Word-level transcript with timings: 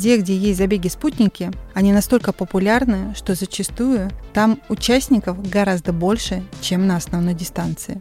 везде, 0.00 0.16
где 0.16 0.34
есть 0.34 0.58
забеги-спутники, 0.58 1.50
они 1.74 1.92
настолько 1.92 2.32
популярны, 2.32 3.14
что 3.14 3.34
зачастую 3.34 4.10
там 4.32 4.58
участников 4.70 5.46
гораздо 5.46 5.92
больше, 5.92 6.42
чем 6.62 6.86
на 6.86 6.96
основной 6.96 7.34
дистанции. 7.34 8.00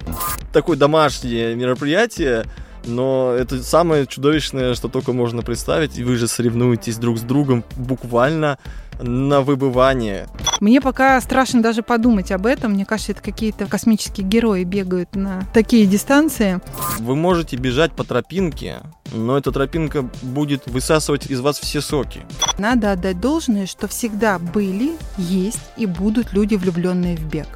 Такое 0.54 0.78
домашнее 0.78 1.56
мероприятие, 1.56 2.46
но 2.90 3.34
это 3.34 3.64
самое 3.64 4.06
чудовищное, 4.06 4.74
что 4.74 4.90
только 4.90 5.14
можно 5.14 5.42
представить, 5.42 5.98
и 5.98 6.04
вы 6.04 6.16
же 6.16 6.28
соревнуетесь 6.28 6.98
друг 6.98 7.18
с 7.18 7.22
другом 7.22 7.64
буквально 7.78 8.58
на 9.02 9.42
выбывание. 9.42 10.28
Мне 10.60 10.82
пока 10.82 11.20
страшно 11.22 11.62
даже 11.62 11.84
подумать 11.84 12.32
об 12.32 12.46
этом. 12.46 12.74
Мне 12.74 12.86
кажется, 12.86 13.14
это 13.14 13.22
какие-то 13.22 13.66
космические 13.66 14.28
герои 14.28 14.64
бегают 14.64 15.16
на 15.16 15.44
такие 15.54 15.86
дистанции. 15.86 16.60
Вы 17.00 17.16
можете 17.16 17.56
бежать 17.56 17.94
по 17.94 18.04
тропинке, 18.04 18.82
но 19.14 19.38
эта 19.38 19.52
тропинка 19.52 20.04
будет 20.22 20.68
высасывать 20.68 21.28
из 21.28 21.40
вас 21.40 21.60
все 21.60 21.82
соки. 21.82 22.22
Надо 22.58 22.92
отдать 22.92 23.22
должное, 23.22 23.68
что 23.68 23.88
всегда 23.88 24.38
были, 24.38 24.98
есть 25.18 25.62
и 25.78 25.86
будут 25.86 26.34
люди, 26.34 26.56
влюбленные 26.56 27.16
в 27.16 27.24
бег. 27.26 27.48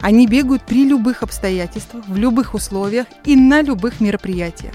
Они 0.00 0.28
бегают 0.28 0.62
при 0.62 0.84
любых 0.84 1.24
обстоятельствах, 1.24 2.06
в 2.06 2.16
любых 2.16 2.54
условиях 2.54 3.06
и 3.24 3.34
на 3.34 3.62
любых 3.62 4.00
мероприятиях. 4.00 4.72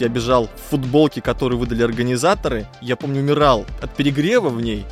Я 0.00 0.08
бежал 0.08 0.48
в 0.48 0.70
футболке, 0.70 1.20
которую 1.20 1.60
выдали 1.60 1.82
организаторы. 1.82 2.66
Я 2.80 2.96
помню, 2.96 3.20
умирал 3.20 3.66
от 3.80 3.94
перегрева 3.94 4.48
в 4.48 4.60
ней. 4.60 4.84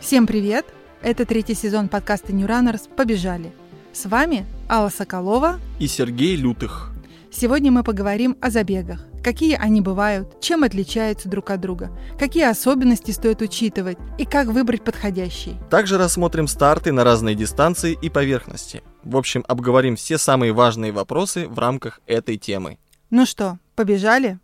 Всем 0.00 0.28
привет! 0.28 0.66
Это 1.02 1.26
третий 1.26 1.54
сезон 1.54 1.88
подкаста 1.88 2.32
New 2.32 2.46
Runners 2.46 2.88
«Побежали». 2.94 3.52
С 3.94 4.06
вами 4.06 4.44
Алла 4.68 4.88
Соколова 4.88 5.60
и 5.78 5.86
Сергей 5.86 6.34
Лютых. 6.34 6.90
Сегодня 7.30 7.70
мы 7.70 7.84
поговорим 7.84 8.36
о 8.40 8.50
забегах. 8.50 9.06
Какие 9.22 9.54
они 9.54 9.80
бывают, 9.80 10.40
чем 10.40 10.64
отличаются 10.64 11.28
друг 11.28 11.50
от 11.50 11.60
друга, 11.60 11.96
какие 12.18 12.50
особенности 12.50 13.12
стоит 13.12 13.40
учитывать 13.40 13.96
и 14.18 14.24
как 14.24 14.48
выбрать 14.48 14.82
подходящий. 14.82 15.54
Также 15.70 15.96
рассмотрим 15.96 16.48
старты 16.48 16.90
на 16.90 17.04
разные 17.04 17.36
дистанции 17.36 17.96
и 18.02 18.10
поверхности. 18.10 18.82
В 19.04 19.16
общем, 19.16 19.44
обговорим 19.46 19.94
все 19.94 20.18
самые 20.18 20.52
важные 20.52 20.90
вопросы 20.90 21.46
в 21.46 21.56
рамках 21.60 22.00
этой 22.08 22.36
темы. 22.36 22.78
Ну 23.10 23.24
что, 23.24 23.58
побежали? 23.76 24.40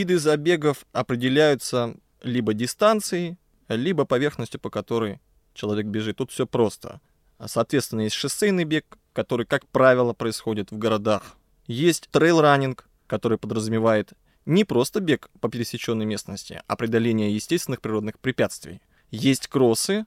Виды 0.00 0.18
забегов 0.18 0.86
определяются 0.92 1.94
либо 2.22 2.54
дистанцией, 2.54 3.36
либо 3.68 4.06
поверхностью, 4.06 4.58
по 4.58 4.70
которой 4.70 5.20
человек 5.52 5.84
бежит. 5.84 6.16
Тут 6.16 6.30
все 6.30 6.46
просто. 6.46 7.02
Соответственно, 7.44 8.00
есть 8.00 8.16
шоссейный 8.16 8.64
бег, 8.64 8.96
который, 9.12 9.44
как 9.44 9.66
правило, 9.66 10.14
происходит 10.14 10.70
в 10.70 10.78
городах. 10.78 11.36
Есть 11.66 12.08
трейл-раннинг, 12.12 12.88
который 13.06 13.36
подразумевает 13.36 14.14
не 14.46 14.64
просто 14.64 15.00
бег 15.00 15.28
по 15.38 15.50
пересеченной 15.50 16.06
местности, 16.06 16.62
а 16.66 16.76
преодоление 16.76 17.34
естественных 17.34 17.82
природных 17.82 18.18
препятствий. 18.18 18.80
Есть 19.10 19.48
кроссы, 19.48 20.06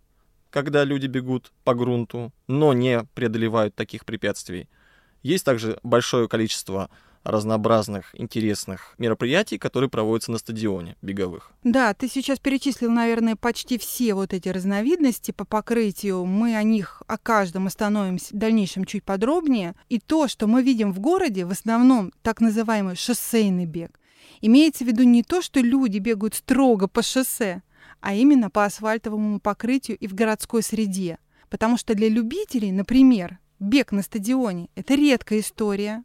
когда 0.49 0.85
люди 0.85 1.05
бегут 1.05 1.53
по 1.63 1.75
грунту, 1.75 2.33
но 2.47 2.73
не 2.73 3.03
преодолевают 3.13 3.75
таких 3.75 4.05
препятствий. 4.05 4.67
Есть 5.21 5.45
также 5.45 5.79
большое 5.83 6.27
количество 6.27 6.89
разнообразных 7.23 8.13
интересных 8.13 8.95
мероприятий, 8.97 9.57
которые 9.57 9.89
проводятся 9.89 10.31
на 10.31 10.37
стадионе 10.37 10.95
беговых. 11.01 11.51
Да, 11.63 11.93
ты 11.93 12.07
сейчас 12.07 12.39
перечислил, 12.39 12.91
наверное, 12.91 13.35
почти 13.35 13.77
все 13.77 14.13
вот 14.13 14.33
эти 14.33 14.49
разновидности 14.49 15.31
по 15.31 15.45
покрытию. 15.45 16.25
Мы 16.25 16.55
о 16.55 16.63
них, 16.63 17.01
о 17.07 17.17
каждом 17.17 17.67
остановимся 17.67 18.35
в 18.35 18.37
дальнейшем 18.37 18.85
чуть 18.85 19.03
подробнее. 19.03 19.75
И 19.89 19.99
то, 19.99 20.27
что 20.27 20.47
мы 20.47 20.63
видим 20.63 20.91
в 20.91 20.99
городе, 20.99 21.45
в 21.45 21.51
основном 21.51 22.11
так 22.21 22.41
называемый 22.41 22.95
шоссейный 22.95 23.65
бег, 23.65 23.99
имеется 24.41 24.83
в 24.83 24.87
виду 24.87 25.03
не 25.03 25.23
то, 25.23 25.41
что 25.41 25.59
люди 25.59 25.99
бегают 25.99 26.35
строго 26.35 26.87
по 26.87 27.01
шоссе, 27.01 27.63
а 28.01 28.13
именно 28.13 28.49
по 28.49 28.65
асфальтовому 28.65 29.39
покрытию 29.39 29.97
и 29.97 30.07
в 30.07 30.13
городской 30.13 30.61
среде. 30.61 31.17
Потому 31.49 31.77
что 31.77 31.95
для 31.95 32.09
любителей, 32.09 32.71
например, 32.71 33.39
бег 33.59 33.91
на 33.91 34.01
стадионе– 34.01 34.69
это 34.75 34.95
редкая 34.95 35.39
история, 35.39 36.03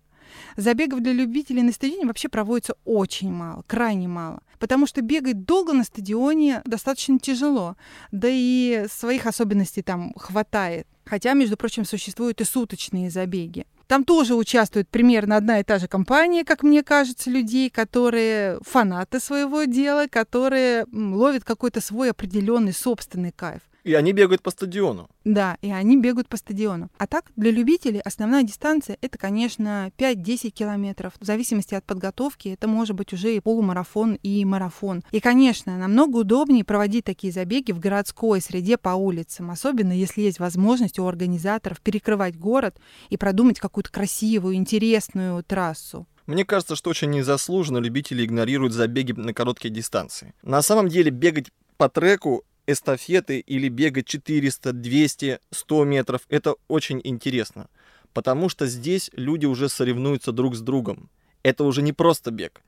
Забегов 0.56 1.00
для 1.00 1.12
любителей 1.12 1.62
на 1.62 1.72
стадионе 1.72 2.06
вообще 2.06 2.28
проводится 2.28 2.74
очень 2.84 3.30
мало, 3.30 3.62
крайне 3.66 4.08
мало. 4.08 4.40
Потому 4.58 4.86
что 4.86 5.02
бегать 5.02 5.44
долго 5.44 5.72
на 5.72 5.84
стадионе 5.84 6.62
достаточно 6.64 7.18
тяжело. 7.18 7.76
Да 8.10 8.28
и 8.30 8.86
своих 8.90 9.26
особенностей 9.26 9.82
там 9.82 10.12
хватает. 10.16 10.86
Хотя, 11.04 11.32
между 11.32 11.56
прочим, 11.56 11.84
существуют 11.84 12.40
и 12.40 12.44
суточные 12.44 13.10
забеги. 13.10 13.66
Там 13.86 14.04
тоже 14.04 14.34
участвует 14.34 14.86
примерно 14.90 15.36
одна 15.36 15.60
и 15.60 15.64
та 15.64 15.78
же 15.78 15.88
компания, 15.88 16.44
как 16.44 16.62
мне 16.62 16.82
кажется, 16.82 17.30
людей, 17.30 17.70
которые 17.70 18.58
фанаты 18.60 19.18
своего 19.18 19.64
дела, 19.64 20.08
которые 20.10 20.84
ловят 20.92 21.44
какой-то 21.44 21.80
свой 21.80 22.10
определенный 22.10 22.74
собственный 22.74 23.32
кайф. 23.32 23.62
И 23.88 23.94
они 23.94 24.12
бегают 24.12 24.42
по 24.42 24.50
стадиону. 24.50 25.08
Да, 25.24 25.56
и 25.62 25.70
они 25.70 25.96
бегают 25.96 26.28
по 26.28 26.36
стадиону. 26.36 26.90
А 26.98 27.06
так, 27.06 27.32
для 27.36 27.50
любителей 27.50 28.00
основная 28.00 28.42
дистанция 28.42 28.98
это, 29.00 29.16
конечно, 29.16 29.90
5-10 29.96 30.50
километров. 30.50 31.14
В 31.18 31.24
зависимости 31.24 31.74
от 31.74 31.86
подготовки 31.86 32.50
это 32.50 32.68
может 32.68 32.94
быть 32.94 33.14
уже 33.14 33.34
и 33.34 33.40
полумарафон, 33.40 34.18
и 34.22 34.44
марафон. 34.44 35.02
И, 35.10 35.20
конечно, 35.20 35.78
намного 35.78 36.18
удобнее 36.18 36.64
проводить 36.64 37.06
такие 37.06 37.32
забеги 37.32 37.72
в 37.72 37.78
городской 37.78 38.42
среде 38.42 38.76
по 38.76 38.90
улицам, 38.90 39.50
особенно 39.50 39.92
если 39.92 40.20
есть 40.20 40.38
возможность 40.38 40.98
у 40.98 41.06
организаторов 41.06 41.80
перекрывать 41.80 42.36
город 42.36 42.76
и 43.08 43.16
продумать 43.16 43.58
какую-то 43.58 43.90
красивую, 43.90 44.56
интересную 44.56 45.42
трассу. 45.44 46.06
Мне 46.26 46.44
кажется, 46.44 46.76
что 46.76 46.90
очень 46.90 47.08
незаслуженно 47.08 47.78
любители 47.78 48.22
игнорируют 48.22 48.74
забеги 48.74 49.12
на 49.12 49.32
короткие 49.32 49.72
дистанции. 49.72 50.34
На 50.42 50.60
самом 50.60 50.90
деле 50.90 51.10
бегать 51.10 51.46
по 51.78 51.88
треку 51.88 52.44
эстафеты 52.68 53.40
или 53.40 53.68
бегать 53.68 54.06
400, 54.06 54.72
200, 54.72 55.40
100 55.50 55.84
метров. 55.84 56.20
Это 56.28 56.54
очень 56.68 57.00
интересно, 57.02 57.68
потому 58.12 58.48
что 58.48 58.66
здесь 58.66 59.10
люди 59.14 59.46
уже 59.46 59.68
соревнуются 59.68 60.32
друг 60.32 60.54
с 60.54 60.60
другом. 60.60 61.10
Это 61.42 61.64
уже 61.64 61.82
не 61.82 61.92
просто 61.92 62.30
бег. 62.30 62.62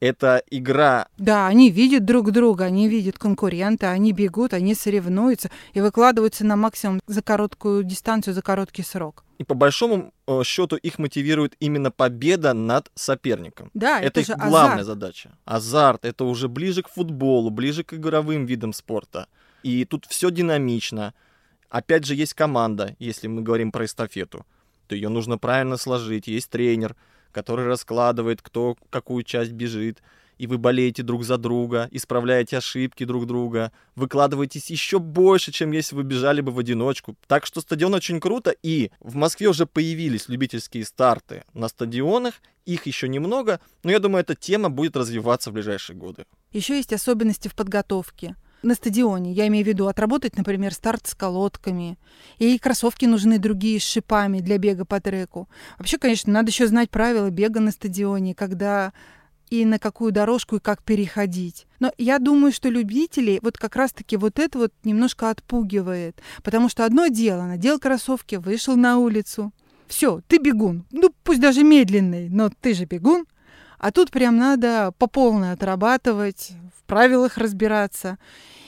Это 0.00 0.42
игра. 0.50 1.06
Да, 1.16 1.46
они 1.46 1.70
видят 1.70 2.04
друг 2.04 2.32
друга, 2.32 2.64
они 2.64 2.88
видят 2.88 3.18
конкурента, 3.18 3.90
они 3.90 4.12
бегут, 4.12 4.52
они 4.52 4.74
соревнуются 4.74 5.50
и 5.72 5.80
выкладываются 5.80 6.44
на 6.44 6.56
максимум 6.56 7.00
за 7.06 7.22
короткую 7.22 7.84
дистанцию, 7.84 8.34
за 8.34 8.42
короткий 8.42 8.82
срок. 8.82 9.24
И 9.38 9.44
по 9.44 9.54
большому 9.54 10.12
э, 10.26 10.42
счету 10.44 10.76
их 10.76 10.98
мотивирует 10.98 11.54
именно 11.58 11.90
победа 11.90 12.54
над 12.54 12.90
соперником. 12.94 13.70
Да, 13.72 13.98
это, 13.98 14.06
это 14.06 14.20
их 14.20 14.26
же 14.26 14.34
главная 14.34 14.82
азарт. 14.82 14.86
задача. 14.86 15.30
Азарт 15.44 16.04
это 16.04 16.24
уже 16.24 16.48
ближе 16.48 16.82
к 16.82 16.88
футболу, 16.88 17.50
ближе 17.50 17.84
к 17.84 17.94
игровым 17.94 18.46
видам 18.46 18.72
спорта. 18.72 19.28
И 19.64 19.86
тут 19.86 20.04
все 20.04 20.30
динамично. 20.30 21.14
Опять 21.70 22.04
же, 22.04 22.14
есть 22.14 22.34
команда, 22.34 22.94
если 22.98 23.28
мы 23.28 23.40
говорим 23.40 23.72
про 23.72 23.86
эстафету. 23.86 24.46
То 24.86 24.94
ее 24.94 25.08
нужно 25.08 25.38
правильно 25.38 25.78
сложить. 25.78 26.26
Есть 26.26 26.50
тренер, 26.50 26.94
который 27.32 27.66
раскладывает, 27.66 28.42
кто 28.42 28.76
какую 28.90 29.24
часть 29.24 29.52
бежит. 29.52 30.02
И 30.36 30.46
вы 30.46 30.58
болеете 30.58 31.02
друг 31.02 31.24
за 31.24 31.38
друга, 31.38 31.88
исправляете 31.92 32.58
ошибки 32.58 33.04
друг 33.04 33.26
друга, 33.26 33.72
выкладываетесь 33.94 34.68
еще 34.68 34.98
больше, 34.98 35.50
чем 35.50 35.72
если 35.72 35.94
вы 35.94 36.02
бежали 36.02 36.42
бы 36.42 36.52
в 36.52 36.58
одиночку. 36.58 37.16
Так 37.26 37.46
что 37.46 37.60
стадион 37.60 37.94
очень 37.94 38.20
круто, 38.20 38.54
и 38.62 38.90
в 39.00 39.14
Москве 39.14 39.48
уже 39.48 39.64
появились 39.64 40.28
любительские 40.28 40.84
старты 40.84 41.44
на 41.54 41.68
стадионах, 41.68 42.34
их 42.66 42.86
еще 42.86 43.08
немного, 43.08 43.60
но 43.84 43.92
я 43.92 44.00
думаю, 44.00 44.22
эта 44.22 44.34
тема 44.34 44.70
будет 44.70 44.96
развиваться 44.96 45.50
в 45.50 45.54
ближайшие 45.54 45.96
годы. 45.96 46.26
Еще 46.50 46.76
есть 46.76 46.92
особенности 46.92 47.46
в 47.46 47.54
подготовке 47.54 48.34
на 48.64 48.74
стадионе. 48.74 49.32
Я 49.32 49.46
имею 49.48 49.64
в 49.64 49.68
виду 49.68 49.86
отработать, 49.86 50.36
например, 50.36 50.72
старт 50.74 51.06
с 51.06 51.14
колодками. 51.14 51.98
И 52.38 52.58
кроссовки 52.58 53.04
нужны 53.04 53.38
другие 53.38 53.78
с 53.78 53.84
шипами 53.84 54.40
для 54.40 54.58
бега 54.58 54.84
по 54.84 55.00
треку. 55.00 55.48
Вообще, 55.78 55.98
конечно, 55.98 56.32
надо 56.32 56.50
еще 56.50 56.66
знать 56.66 56.90
правила 56.90 57.30
бега 57.30 57.60
на 57.60 57.70
стадионе, 57.70 58.34
когда 58.34 58.92
и 59.50 59.64
на 59.64 59.78
какую 59.78 60.10
дорожку 60.10 60.56
и 60.56 60.60
как 60.60 60.82
переходить. 60.82 61.66
Но 61.78 61.92
я 61.98 62.18
думаю, 62.18 62.52
что 62.52 62.68
любителей 62.68 63.38
вот 63.42 63.58
как 63.58 63.76
раз-таки 63.76 64.16
вот 64.16 64.38
это 64.38 64.58
вот 64.58 64.72
немножко 64.84 65.30
отпугивает. 65.30 66.20
Потому 66.42 66.68
что 66.68 66.84
одно 66.84 67.08
дело, 67.08 67.42
надел 67.44 67.78
кроссовки, 67.78 68.36
вышел 68.36 68.76
на 68.76 68.98
улицу. 68.98 69.52
Все, 69.86 70.22
ты 70.28 70.38
бегун. 70.38 70.86
Ну, 70.90 71.10
пусть 71.22 71.40
даже 71.40 71.62
медленный, 71.62 72.28
но 72.28 72.50
ты 72.60 72.74
же 72.74 72.84
бегун. 72.86 73.26
А 73.78 73.92
тут 73.92 74.10
прям 74.10 74.36
надо 74.36 74.92
по 74.98 75.06
полной 75.06 75.52
отрабатывать, 75.52 76.52
в 76.78 76.84
правилах 76.84 77.36
разбираться. 77.36 78.18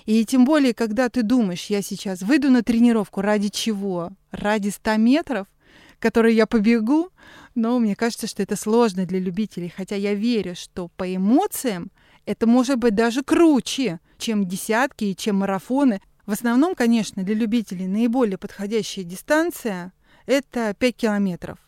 И 0.06 0.24
тем 0.24 0.44
более, 0.44 0.72
когда 0.72 1.08
ты 1.08 1.22
думаешь, 1.22 1.66
я 1.66 1.82
сейчас 1.82 2.22
выйду 2.22 2.48
на 2.48 2.62
тренировку 2.62 3.20
ради 3.20 3.48
чего? 3.48 4.10
Ради 4.30 4.68
100 4.68 4.96
метров, 4.96 5.46
которые 5.98 6.36
я 6.36 6.46
побегу? 6.46 7.10
Но 7.56 7.78
мне 7.80 7.96
кажется, 7.96 8.28
что 8.28 8.42
это 8.42 8.54
сложно 8.54 9.04
для 9.04 9.18
любителей, 9.18 9.72
хотя 9.74 9.96
я 9.96 10.14
верю, 10.14 10.54
что 10.54 10.88
по 10.96 11.12
эмоциям 11.12 11.90
это 12.24 12.46
может 12.46 12.78
быть 12.78 12.94
даже 12.94 13.22
круче, 13.24 13.98
чем 14.16 14.46
десятки 14.46 15.04
и 15.04 15.16
чем 15.16 15.36
марафоны. 15.36 16.00
В 16.24 16.30
основном, 16.30 16.74
конечно, 16.74 17.24
для 17.24 17.34
любителей 17.34 17.86
наиболее 17.86 18.38
подходящая 18.38 19.04
дистанция– 19.04 19.92
это 20.26 20.74
5 20.78 20.96
километров. 20.96 21.58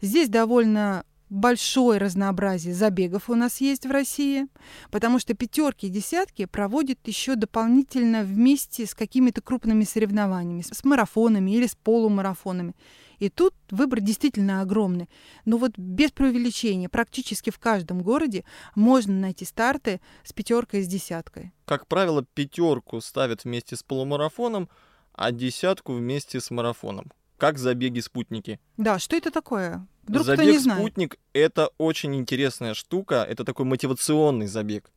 Здесь 0.00 0.28
довольно 0.28 1.04
большое 1.30 1.98
разнообразие 1.98 2.74
забегов 2.74 3.30
у 3.30 3.34
нас 3.34 3.60
есть 3.60 3.86
в 3.86 3.90
России, 3.90 4.46
потому 4.90 5.18
что 5.18 5.34
пятерки 5.34 5.86
и 5.86 5.90
десятки 5.90 6.44
проводят 6.44 6.98
еще 7.06 7.36
дополнительно 7.36 8.22
вместе 8.22 8.84
с 8.84 8.94
какими-то 8.94 9.40
крупными 9.40 9.84
соревнованиями, 9.84 10.62
с 10.62 10.84
марафонами 10.84 11.52
или 11.52 11.66
с 11.66 11.76
полумарафонами. 11.76 12.74
И 13.18 13.28
тут 13.28 13.54
выбор 13.70 14.00
действительно 14.00 14.62
огромный. 14.62 15.08
Но 15.44 15.58
вот 15.58 15.72
без 15.76 16.10
преувеличения, 16.10 16.88
практически 16.88 17.50
в 17.50 17.58
каждом 17.58 18.02
городе 18.02 18.44
можно 18.74 19.12
найти 19.14 19.44
старты 19.44 20.00
с 20.24 20.32
пятеркой 20.32 20.80
и 20.80 20.82
с 20.82 20.88
десяткой. 20.88 21.52
Как 21.66 21.86
правило, 21.86 22.24
пятерку 22.34 23.00
ставят 23.00 23.44
вместе 23.44 23.76
с 23.76 23.82
полумарафоном, 23.82 24.68
а 25.12 25.32
десятку 25.32 25.92
вместе 25.92 26.40
с 26.40 26.50
марафоном. 26.50 27.12
Как 27.36 27.58
забеги 27.58 28.00
спутники. 28.00 28.58
Да, 28.76 28.98
что 28.98 29.16
это 29.16 29.30
такое? 29.30 29.86
Вдруг 30.10 30.26
забег 30.26 30.46
не 30.46 30.58
знает. 30.58 30.80
спутник 30.80 31.18
это 31.32 31.70
очень 31.78 32.14
интересная 32.16 32.74
штука. 32.74 33.24
Это 33.28 33.44
такой 33.44 33.64
мотивационный 33.64 34.46
забег. 34.46 34.90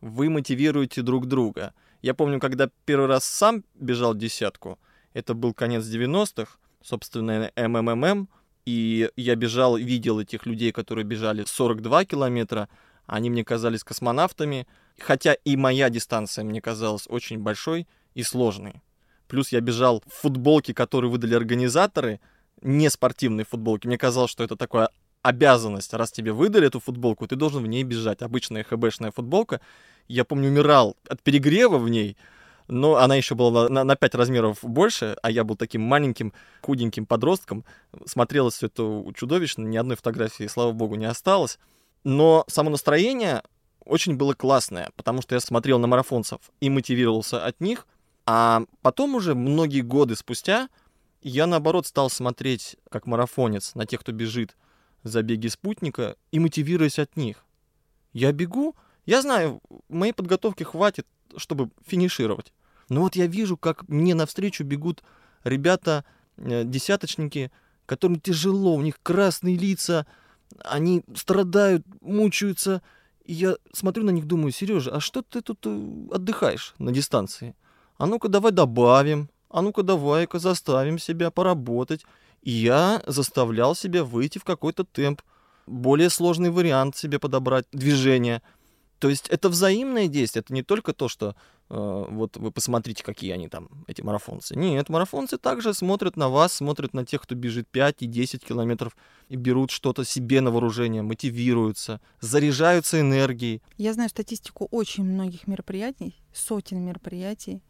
Вы 0.00 0.30
мотивируете 0.30 1.02
друг 1.02 1.26
друга. 1.26 1.74
Я 2.00 2.14
помню, 2.14 2.40
когда 2.40 2.68
первый 2.84 3.06
раз 3.06 3.24
сам 3.24 3.64
бежал 3.74 4.14
десятку, 4.14 4.78
это 5.14 5.34
был 5.34 5.54
конец 5.54 5.84
90-х, 5.84 6.58
собственно, 6.82 7.50
МММ, 7.56 8.28
и 8.64 9.10
я 9.16 9.34
бежал, 9.36 9.76
видел 9.76 10.20
этих 10.20 10.46
людей, 10.46 10.72
которые 10.72 11.04
бежали 11.04 11.44
42 11.46 12.04
километра, 12.04 12.68
они 13.06 13.30
мне 13.30 13.44
казались 13.44 13.84
космонавтами, 13.84 14.66
хотя 14.98 15.34
и 15.34 15.56
моя 15.56 15.90
дистанция 15.90 16.44
мне 16.44 16.60
казалась 16.60 17.06
очень 17.08 17.38
большой 17.38 17.88
и 18.14 18.22
сложной. 18.22 18.82
Плюс 19.28 19.50
я 19.50 19.60
бежал 19.60 20.02
в 20.06 20.12
футболке, 20.12 20.74
которую 20.74 21.10
выдали 21.10 21.34
организаторы, 21.34 22.20
не 22.62 22.88
спортивной 22.90 23.44
футболке. 23.44 23.88
Мне 23.88 23.98
казалось, 23.98 24.30
что 24.30 24.44
это 24.44 24.56
такая 24.56 24.90
обязанность. 25.22 25.94
Раз 25.94 26.10
тебе 26.12 26.32
выдали 26.32 26.66
эту 26.66 26.80
футболку, 26.80 27.26
ты 27.26 27.36
должен 27.36 27.62
в 27.62 27.66
ней 27.66 27.84
бежать. 27.84 28.22
Обычная 28.22 28.64
ХБшная 28.64 29.12
футболка. 29.12 29.60
Я 30.08 30.24
помню, 30.24 30.48
умирал 30.48 30.96
от 31.08 31.22
перегрева 31.22 31.78
в 31.78 31.88
ней, 31.88 32.16
но 32.68 32.96
она 32.96 33.14
еще 33.14 33.34
была 33.34 33.68
на, 33.68 33.84
на 33.84 33.96
5 33.96 34.14
размеров 34.14 34.58
больше, 34.62 35.16
а 35.22 35.30
я 35.30 35.44
был 35.44 35.56
таким 35.56 35.82
маленьким, 35.82 36.32
худеньким 36.60 37.06
подростком. 37.06 37.64
Смотрелось 38.04 38.54
все 38.54 38.66
это 38.66 39.04
чудовищно, 39.14 39.62
ни 39.62 39.76
одной 39.76 39.96
фотографии, 39.96 40.46
слава 40.46 40.72
богу, 40.72 40.96
не 40.96 41.06
осталось. 41.06 41.58
Но 42.04 42.44
само 42.48 42.70
настроение 42.70 43.42
очень 43.84 44.16
было 44.16 44.34
классное, 44.34 44.90
потому 44.96 45.22
что 45.22 45.34
я 45.34 45.40
смотрел 45.40 45.78
на 45.78 45.86
марафонцев 45.86 46.40
и 46.60 46.68
мотивировался 46.70 47.44
от 47.44 47.60
них, 47.60 47.86
а 48.26 48.62
потом 48.82 49.14
уже 49.14 49.34
многие 49.34 49.80
годы 49.80 50.16
спустя 50.16 50.68
я, 51.22 51.46
наоборот, 51.46 51.86
стал 51.86 52.10
смотреть 52.10 52.76
как 52.90 53.06
марафонец 53.06 53.74
на 53.74 53.86
тех, 53.86 54.00
кто 54.00 54.12
бежит 54.12 54.56
забеги 55.02 55.48
спутника 55.48 56.16
и 56.30 56.38
мотивируюсь 56.38 56.98
от 56.98 57.16
них. 57.16 57.44
Я 58.12 58.32
бегу, 58.32 58.76
я 59.06 59.22
знаю, 59.22 59.60
моей 59.88 60.12
подготовки 60.12 60.62
хватит 60.62 61.06
чтобы 61.36 61.70
финишировать. 61.86 62.52
Но 62.88 63.00
вот 63.02 63.16
я 63.16 63.26
вижу, 63.26 63.56
как 63.56 63.88
мне 63.88 64.14
навстречу 64.14 64.64
бегут 64.64 65.02
ребята, 65.44 66.04
э, 66.36 66.64
десяточники, 66.64 67.50
которым 67.86 68.20
тяжело, 68.20 68.74
у 68.74 68.82
них 68.82 69.00
красные 69.02 69.56
лица, 69.56 70.06
они 70.64 71.02
страдают, 71.14 71.86
мучаются. 72.00 72.82
И 73.24 73.32
я 73.34 73.56
смотрю 73.72 74.04
на 74.04 74.10
них, 74.10 74.26
думаю, 74.26 74.52
Сережа, 74.52 74.90
а 74.94 75.00
что 75.00 75.22
ты 75.22 75.40
тут 75.40 75.60
э, 75.64 76.08
отдыхаешь 76.10 76.74
на 76.78 76.92
дистанции? 76.92 77.54
А 77.96 78.06
ну-ка 78.06 78.28
давай 78.28 78.52
добавим, 78.52 79.30
а 79.52 79.62
ну-ка 79.62 79.82
давай-ка 79.82 80.38
заставим 80.38 80.98
себя 80.98 81.30
поработать. 81.30 82.04
И 82.42 82.50
я 82.50 83.02
заставлял 83.06 83.74
себя 83.74 84.02
выйти 84.02 84.38
в 84.38 84.44
какой-то 84.44 84.84
темп, 84.84 85.22
более 85.66 86.10
сложный 86.10 86.50
вариант 86.50 86.96
себе 86.96 87.18
подобрать, 87.18 87.66
движение– 87.72 88.42
то 89.02 89.08
есть 89.08 89.28
это 89.30 89.48
взаимное 89.48 90.06
действие, 90.06 90.42
это 90.42 90.54
не 90.54 90.62
только 90.62 90.92
то, 90.92 91.08
что 91.08 91.34
э, 91.70 92.06
вот 92.08 92.36
вы 92.36 92.52
посмотрите, 92.52 93.02
какие 93.02 93.32
они 93.32 93.48
там, 93.48 93.68
эти 93.88 94.00
марафонцы. 94.00 94.54
Нет, 94.54 94.88
марафонцы 94.88 95.38
также 95.38 95.74
смотрят 95.74 96.16
на 96.16 96.28
вас, 96.28 96.52
смотрят 96.52 96.94
на 96.94 97.04
тех, 97.04 97.20
кто 97.22 97.34
бежит 97.34 97.66
5 97.66 98.02
и 98.02 98.06
10 98.06 98.44
километров 98.44 98.96
и 99.28 99.34
берут 99.34 99.72
что-то 99.72 100.04
себе 100.04 100.40
на 100.40 100.52
вооружение, 100.52 101.02
мотивируются, 101.02 102.00
заряжаются 102.20 103.00
энергией. 103.00 103.60
Я 103.76 103.92
знаю 103.92 104.08
статистику 104.08 104.68
очень 104.70 105.02
многих 105.02 105.48
мероприятий, 105.48 106.14
сотен 106.32 106.78
мероприятий, 106.78 107.60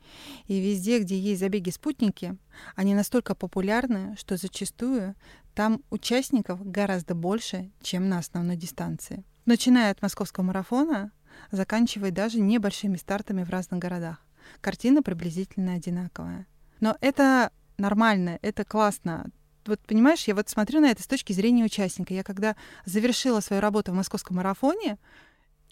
и 0.48 0.60
везде, 0.60 0.98
где 0.98 1.18
есть 1.18 1.40
забеги-спутники, 1.40 2.36
они 2.76 2.94
настолько 2.94 3.34
популярны, 3.34 4.16
что 4.18 4.36
зачастую 4.36 5.14
там 5.54 5.82
участников 5.88 6.60
гораздо 6.62 7.14
больше, 7.14 7.70
чем 7.80 8.10
на 8.10 8.18
основной 8.18 8.56
дистанции. 8.56 9.24
Начиная 9.44 9.90
от 9.90 10.02
московского 10.02 10.44
марафона, 10.44 11.10
заканчивая 11.50 12.10
даже 12.10 12.40
небольшими 12.40 12.96
стартами 12.96 13.44
в 13.44 13.50
разных 13.50 13.80
городах. 13.80 14.18
Картина 14.60 15.02
приблизительно 15.02 15.74
одинаковая. 15.74 16.46
Но 16.80 16.96
это 17.00 17.52
нормально, 17.78 18.38
это 18.42 18.64
классно. 18.64 19.30
Вот 19.66 19.80
понимаешь, 19.80 20.24
я 20.24 20.34
вот 20.34 20.48
смотрю 20.48 20.80
на 20.80 20.90
это 20.90 21.02
с 21.02 21.06
точки 21.06 21.32
зрения 21.32 21.64
участника. 21.64 22.14
Я 22.14 22.24
когда 22.24 22.56
завершила 22.84 23.40
свою 23.40 23.62
работу 23.62 23.92
в 23.92 23.94
московском 23.94 24.36
марафоне, 24.36 24.98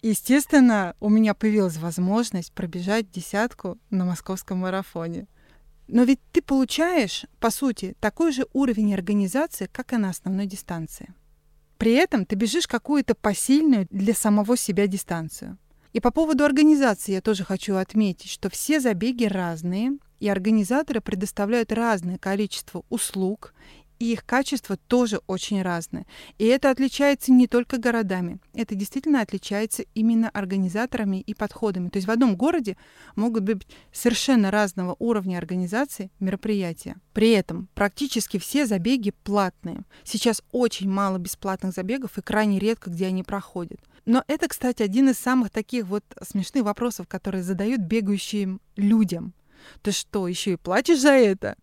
естественно, 0.01 0.95
у 0.99 1.09
меня 1.09 1.33
появилась 1.33 1.77
возможность 1.77 2.53
пробежать 2.53 3.11
десятку 3.11 3.77
на 3.89 4.05
московском 4.05 4.59
марафоне. 4.59 5.27
Но 5.87 6.03
ведь 6.03 6.21
ты 6.31 6.41
получаешь, 6.41 7.25
по 7.39 7.49
сути, 7.49 7.97
такой 7.99 8.31
же 8.31 8.47
уровень 8.53 8.93
организации, 8.93 9.67
как 9.69 9.91
и 9.91 9.97
на 9.97 10.09
основной 10.09 10.45
дистанции. 10.45 11.13
При 11.81 11.93
этом 11.93 12.27
ты 12.27 12.35
бежишь 12.35 12.67
какую-то 12.67 13.15
посильную 13.15 13.87
для 13.89 14.13
самого 14.13 14.55
себя 14.55 14.85
дистанцию. 14.85 15.57
И 15.93 15.99
по 15.99 16.11
поводу 16.11 16.45
организации 16.45 17.13
я 17.13 17.21
тоже 17.21 17.43
хочу 17.43 17.75
отметить, 17.77 18.29
что 18.29 18.51
все 18.51 18.79
забеги 18.79 19.25
разные, 19.25 19.93
и 20.19 20.29
организаторы 20.29 21.01
предоставляют 21.01 21.71
разное 21.71 22.19
количество 22.19 22.83
услуг 22.89 23.55
и 24.01 24.13
их 24.13 24.25
качество 24.25 24.77
тоже 24.77 25.21
очень 25.27 25.61
разное. 25.61 26.07
И 26.39 26.45
это 26.45 26.71
отличается 26.71 27.31
не 27.31 27.47
только 27.47 27.77
городами, 27.77 28.39
это 28.55 28.73
действительно 28.73 29.21
отличается 29.21 29.83
именно 29.93 30.27
организаторами 30.31 31.17
и 31.17 31.35
подходами. 31.35 31.89
То 31.89 31.97
есть 31.97 32.07
в 32.07 32.11
одном 32.11 32.35
городе 32.35 32.77
могут 33.15 33.43
быть 33.43 33.67
совершенно 33.93 34.49
разного 34.49 34.95
уровня 34.97 35.37
организации 35.37 36.09
мероприятия. 36.19 36.95
При 37.13 37.29
этом 37.29 37.69
практически 37.75 38.39
все 38.39 38.65
забеги 38.65 39.13
платные. 39.23 39.83
Сейчас 40.03 40.41
очень 40.51 40.89
мало 40.89 41.19
бесплатных 41.19 41.71
забегов 41.71 42.17
и 42.17 42.23
крайне 42.23 42.57
редко, 42.57 42.89
где 42.89 43.05
они 43.05 43.21
проходят. 43.21 43.79
Но 44.05 44.23
это, 44.25 44.47
кстати, 44.47 44.81
один 44.81 45.09
из 45.09 45.19
самых 45.19 45.51
таких 45.51 45.85
вот 45.85 46.03
смешных 46.27 46.63
вопросов, 46.63 47.07
которые 47.07 47.43
задают 47.43 47.81
бегающим 47.81 48.61
людям. 48.75 49.35
Ты 49.83 49.91
что, 49.91 50.27
еще 50.27 50.53
и 50.53 50.57
платишь 50.57 51.01
за 51.01 51.11
это? 51.11 51.55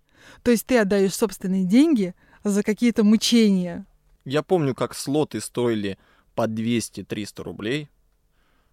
То 0.45 0.53
есть 0.53 0.67
ты 0.67 0.79
отдаешь 0.79 1.17
собственные 1.17 1.65
деньги– 1.65 2.15
за 2.51 2.63
какие-то 2.63 3.05
мучения. 3.05 3.87
Я 4.25 4.43
помню, 4.43 4.75
как 4.75 4.95
слоты 4.95 5.41
стоили 5.41 5.99
по 6.35 6.47
200-300 6.47 7.43
рублей 7.43 7.89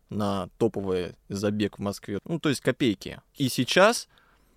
на 0.10 0.50
топовый 0.58 1.16
забег 1.30 1.78
в 1.78 1.82
Москве. 1.82 2.20
Ну, 2.26 2.40
то 2.40 2.50
есть 2.50 2.62
копейки. 2.62 3.22
И 3.36 3.50
сейчас, 3.50 4.08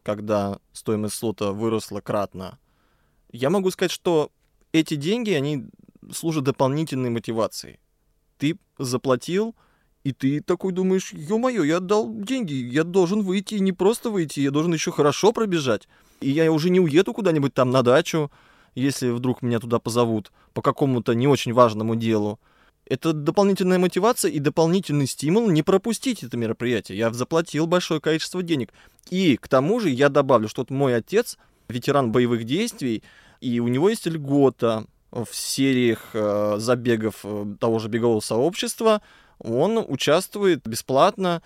когда 0.03 0.59
стоимость 0.73 1.15
слота 1.15 1.53
выросла 1.53 2.01
кратно, 2.01 2.59
я 3.33 3.51
могу 3.51 3.71
сказать, 3.71 3.91
что 3.91 4.31
эти 4.73 4.95
деньги, 4.95 5.31
они 5.31 5.67
служат 6.13 6.45
дополнительной 6.45 7.11
мотивацией. 7.11 7.79
Ты 8.39 8.59
заплатил, 8.79 9.55
и 10.05 10.13
ты 10.13 10.41
такой 10.41 10.73
думаешь, 10.73 11.13
ё-моё, 11.13 11.65
я 11.65 11.79
отдал 11.79 12.13
деньги, 12.13 12.55
я 12.55 12.85
должен 12.85 13.23
выйти, 13.23 13.57
не 13.57 13.73
просто 13.73 14.11
выйти, 14.11 14.41
я 14.41 14.51
должен 14.51 14.73
еще 14.73 14.91
хорошо 14.91 15.33
пробежать. 15.33 15.89
И 16.21 16.31
я 16.31 16.51
уже 16.51 16.71
не 16.71 16.81
уеду 16.81 17.13
куда-нибудь 17.13 17.55
там 17.55 17.71
на 17.71 17.83
дачу, 17.83 18.31
если 18.81 19.11
вдруг 19.11 19.43
меня 19.43 19.59
туда 19.61 19.79
позовут 19.79 20.33
по 20.55 20.63
какому-то 20.63 21.15
не 21.15 21.27
очень 21.27 21.53
важному 21.53 21.97
делу. 21.97 22.39
Это 22.87 23.13
дополнительная 23.13 23.79
мотивация 23.79 24.31
и 24.31 24.39
дополнительный 24.39 25.07
стимул 25.07 25.51
не 25.51 25.63
пропустить 25.63 26.23
это 26.23 26.37
мероприятие. 26.37 26.97
Я 26.97 27.13
заплатил 27.13 27.67
большое 27.67 28.01
количество 28.01 28.43
денег. 28.43 28.73
И 29.11 29.37
к 29.37 29.47
тому 29.49 29.79
же 29.81 29.91
я 29.91 30.09
добавлю, 30.09 30.49
что 30.49 30.63
вот 30.63 30.71
мой 30.71 30.97
отец 30.97 31.37
ветеран 31.69 32.13
боевых 32.13 32.45
действий, 32.45 33.03
и 33.41 33.61
у 33.61 33.69
него 33.69 33.91
есть 33.91 34.07
льгота 34.07 34.87
в 35.11 35.29
сериях 35.33 36.11
э, 36.13 36.57
забегов 36.59 37.21
э, 37.25 37.55
того 37.61 37.79
же 37.79 37.89
бегового 37.89 38.21
сообщества, 38.21 39.03
он 39.39 39.79
участвует 39.87 40.67
бесплатно. 40.67 41.43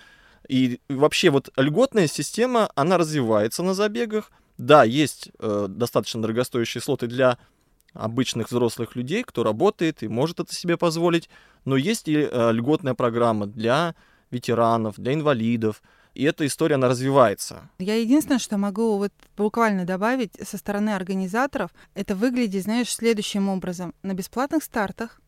И 0.48 0.80
вообще 0.88 1.30
вот 1.30 1.50
льготная 1.56 2.06
система, 2.06 2.70
она 2.74 2.98
развивается 2.98 3.62
на 3.62 3.74
забегах. 3.74 4.30
Да, 4.62 4.84
есть 4.84 5.32
э, 5.40 5.66
достаточно 5.68 6.22
дорогостоящие 6.22 6.80
слоты 6.80 7.08
для 7.08 7.36
обычных 7.94 8.48
взрослых 8.48 8.94
людей, 8.94 9.24
кто 9.24 9.42
работает 9.42 10.04
и 10.04 10.08
может 10.08 10.38
это 10.38 10.54
себе 10.54 10.76
позволить, 10.76 11.28
но 11.64 11.76
есть 11.76 12.06
и 12.06 12.16
э, 12.30 12.52
льготная 12.52 12.94
программа 12.94 13.48
для 13.48 13.96
ветеранов, 14.30 15.00
для 15.00 15.14
инвалидов, 15.14 15.82
и 16.14 16.22
эта 16.22 16.46
история, 16.46 16.76
она 16.76 16.88
развивается. 16.88 17.70
Я 17.80 17.96
единственное, 17.96 18.38
что 18.38 18.56
могу 18.56 18.98
вот 18.98 19.12
буквально 19.36 19.84
добавить 19.84 20.34
со 20.40 20.56
стороны 20.58 20.90
организаторов, 20.90 21.72
это 21.94 22.14
выглядит, 22.14 22.62
знаешь, 22.62 22.94
следующим 22.94 23.48
образом. 23.48 23.94
На 24.02 24.14
бесплатных 24.14 24.62
стартах 24.62 25.20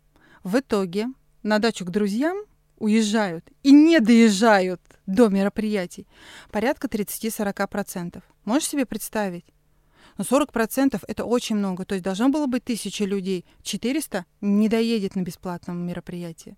в 0.44 0.56
итоге 0.60 1.08
на 1.42 1.58
дачу 1.58 1.84
к 1.84 1.90
друзьям 1.90 2.36
уезжают 2.78 3.44
и 3.62 3.72
не 3.72 4.00
доезжают 4.00 4.80
до 5.06 5.28
мероприятий 5.28 6.06
порядка 6.50 6.88
30-40%. 6.88 8.22
Можешь 8.44 8.68
себе 8.68 8.86
представить? 8.86 9.44
Но 10.16 10.24
40% 10.24 11.02
это 11.06 11.24
очень 11.24 11.56
много. 11.56 11.84
То 11.84 11.94
есть 11.94 12.04
должно 12.04 12.28
было 12.28 12.46
быть 12.46 12.64
тысяча 12.64 13.04
людей. 13.04 13.44
400 13.62 14.24
не 14.40 14.68
доедет 14.68 15.16
на 15.16 15.22
бесплатном 15.22 15.78
мероприятии. 15.86 16.56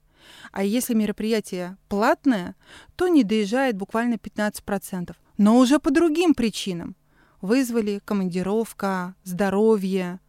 А 0.52 0.64
если 0.64 0.94
мероприятие 0.94 1.76
платное, 1.88 2.56
то 2.96 3.08
не 3.08 3.22
доезжает 3.24 3.76
буквально 3.76 4.14
15%. 4.14 5.14
Но 5.38 5.58
уже 5.58 5.78
по 5.78 5.90
другим 5.90 6.34
причинам. 6.34 6.96
Вызвали 7.40 8.00
командировка, 8.04 9.14
здоровье. 9.22 10.20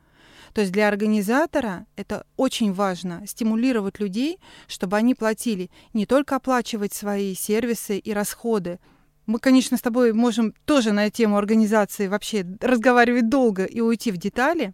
То 0.54 0.62
есть 0.62 0.74
для 0.74 0.88
организатора 0.88 1.86
это 1.96 2.26
очень 2.36 2.74
важно 2.74 3.26
стимулировать 3.28 4.00
людей, 4.00 4.40
чтобы 4.68 4.98
они 4.98 5.16
платили, 5.16 5.70
не 5.94 6.06
только 6.06 6.36
оплачивать 6.36 6.94
свои 6.94 7.36
сервисы 7.36 7.98
и 7.98 8.14
расходы, 8.14 8.80
мы, 9.28 9.40
конечно, 9.40 9.78
с 9.78 9.82
тобой 9.82 10.14
можем 10.14 10.54
тоже 10.66 10.94
на 10.94 11.10
тему 11.10 11.38
организации 11.38 12.08
вообще 12.08 12.46
разговаривать 12.62 13.30
долго 13.30 13.66
и 13.66 13.82
уйти 13.82 14.12
в 14.12 14.18
детали, 14.18 14.74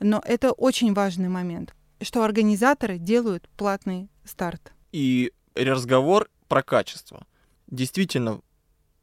но 0.00 0.20
это 0.26 0.50
очень 0.50 0.92
важный 0.92 1.28
момент, 1.28 1.74
что 2.00 2.24
организаторы 2.24 2.98
делают 2.98 3.48
платный 3.56 4.10
старт. 4.24 4.72
И 4.90 5.32
разговор 5.54 6.28
про 6.48 6.62
качество. 6.62 7.24
Действительно, 7.68 8.40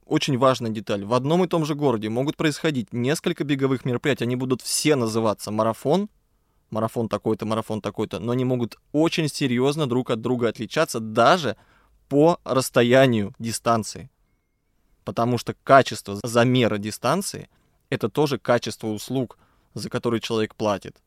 очень 0.09 0.37
важная 0.37 0.71
деталь. 0.71 1.05
В 1.05 1.13
одном 1.13 1.43
и 1.43 1.47
том 1.47 1.65
же 1.65 1.75
городе 1.75 2.09
могут 2.09 2.37
происходить 2.37 2.91
несколько 2.93 3.43
беговых 3.43 3.85
мероприятий. 3.85 4.25
Они 4.25 4.35
будут 4.35 4.61
все 4.61 4.95
называться 4.95 5.51
марафон, 5.51 6.09
марафон 6.69 7.07
такой-то, 7.07 7.45
марафон 7.45 7.81
такой-то, 7.81 8.19
но 8.19 8.31
они 8.31 8.45
могут 8.45 8.77
очень 8.91 9.27
серьезно 9.27 9.87
друг 9.87 10.09
от 10.09 10.21
друга 10.21 10.49
отличаться 10.49 10.99
даже 10.99 11.55
по 12.09 12.39
расстоянию 12.43 13.33
дистанции 13.39 14.09
потому 15.09 15.39
что 15.39 15.55
качество 15.63 16.19
замера 16.23 16.77
дистанции— 16.77 17.49
это 17.89 18.09
тоже 18.09 18.37
качество 18.37 18.85
услуг, 18.85 19.39
за 19.73 19.89
которые 19.89 20.21
человек 20.21 20.53
платит. 20.53 21.01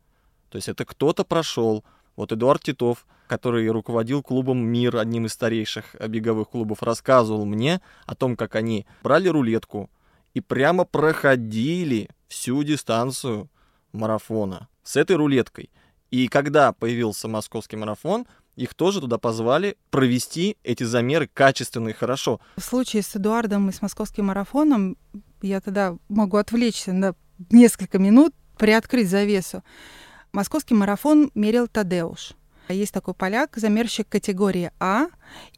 То 0.50 0.56
есть 0.56 0.68
это 0.68 0.84
кто-то 0.84 1.22
прошел, 1.22 1.84
вот 2.16 2.32
Эдуард 2.32 2.62
Титов, 2.62 3.06
который 3.26 3.68
руководил 3.68 4.22
клубом 4.22 4.58
«Мир», 4.58 4.96
одним 4.96 5.26
из 5.26 5.32
старейших 5.32 5.96
беговых 6.08 6.50
клубов, 6.50 6.82
рассказывал 6.82 7.44
мне 7.46 7.80
о 8.06 8.14
том, 8.14 8.36
как 8.36 8.56
они 8.56 8.86
брали 9.02 9.28
рулетку 9.28 9.90
и 10.34 10.40
прямо 10.40 10.84
проходили 10.84 12.10
всю 12.28 12.62
дистанцию 12.62 13.48
марафона 13.92 14.68
с 14.82 14.96
этой 14.96 15.16
рулеткой. 15.16 15.70
И 16.10 16.28
когда 16.28 16.72
появился 16.72 17.28
московский 17.28 17.76
марафон, 17.76 18.26
их 18.56 18.74
тоже 18.74 19.00
туда 19.00 19.16
позвали 19.16 19.76
провести 19.90 20.58
эти 20.62 20.84
замеры 20.84 21.28
качественно 21.32 21.88
и 21.88 21.92
хорошо. 21.92 22.40
В 22.56 22.62
случае 22.62 23.02
с 23.02 23.16
Эдуардом 23.16 23.70
и 23.70 23.72
с 23.72 23.80
московским 23.80 24.26
марафоном 24.26 24.98
я 25.40 25.60
тогда 25.60 25.96
могу 26.08 26.36
отвлечься 26.36 26.92
на 26.92 27.14
несколько 27.50 27.98
минут, 27.98 28.34
приоткрыть 28.58 29.08
завесу. 29.08 29.62
Московский 30.32 30.72
марафон 30.72 31.30
мерил 31.34 31.68
Тадеуш. 31.68 32.32
Есть 32.70 32.94
такой 32.94 33.12
поляк, 33.12 33.54
замерщик 33.56 34.08
категории 34.08 34.72
А, 34.80 35.08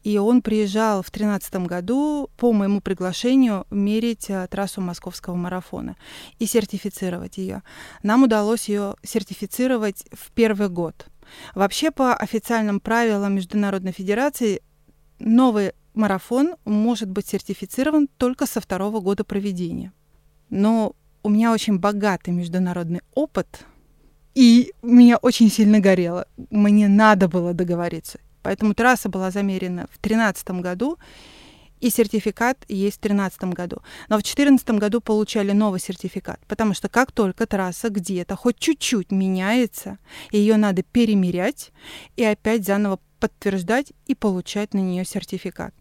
и 0.03 0.17
он 0.17 0.41
приезжал 0.41 1.01
в 1.01 1.09
2013 1.11 1.55
году 1.67 2.29
по 2.35 2.51
моему 2.51 2.81
приглашению 2.81 3.65
мерить 3.71 4.29
а, 4.29 4.45
трассу 4.47 4.81
московского 4.81 5.35
марафона 5.35 5.95
и 6.39 6.45
сертифицировать 6.45 7.37
ее. 7.37 7.63
Нам 8.03 8.23
удалось 8.23 8.67
ее 8.67 8.95
сертифицировать 9.01 10.03
в 10.11 10.31
первый 10.31 10.67
год. 10.67 11.07
Вообще, 11.53 11.89
по 11.89 12.13
официальным 12.13 12.81
правилам 12.81 13.35
Международной 13.35 13.93
Федерации, 13.93 14.61
новый 15.19 15.71
марафон 15.93 16.55
может 16.65 17.09
быть 17.09 17.27
сертифицирован 17.27 18.09
только 18.17 18.45
со 18.45 18.59
второго 18.59 18.99
года 18.99 19.23
проведения. 19.23 19.93
Но 20.49 20.97
у 21.23 21.29
меня 21.29 21.53
очень 21.53 21.79
богатый 21.79 22.31
международный 22.31 22.99
опыт, 23.13 23.65
и 24.35 24.73
меня 24.81 25.17
очень 25.17 25.49
сильно 25.49 25.79
горело. 25.79 26.27
Мне 26.51 26.87
надо 26.87 27.27
было 27.27 27.53
договориться. 27.53 28.19
Поэтому 28.43 28.75
трасса 28.75 29.09
была 29.09 29.31
замерена 29.31 29.87
в 29.91 29.97
2013 30.01 30.61
году, 30.61 30.99
и 31.79 31.89
сертификат 31.89 32.63
есть 32.67 32.97
в 32.97 33.01
2013 33.01 33.43
году. 33.55 33.77
Но 34.07 34.17
в 34.17 34.21
2014 34.21 34.69
году 34.71 35.01
получали 35.01 35.51
новый 35.51 35.79
сертификат, 35.79 36.39
потому 36.47 36.73
что 36.73 36.89
как 36.89 37.11
только 37.11 37.47
трасса 37.47 37.89
где-то 37.89 38.35
хоть 38.35 38.59
чуть-чуть 38.59 39.11
меняется, 39.11 39.97
ее 40.31 40.57
надо 40.57 40.83
перемерять 40.83 41.71
и 42.15 42.23
опять 42.23 42.65
заново 42.65 42.99
подтверждать 43.19 43.93
и 44.05 44.15
получать 44.15 44.73
на 44.73 44.79
нее 44.79 45.05
сертификат. 45.05 45.73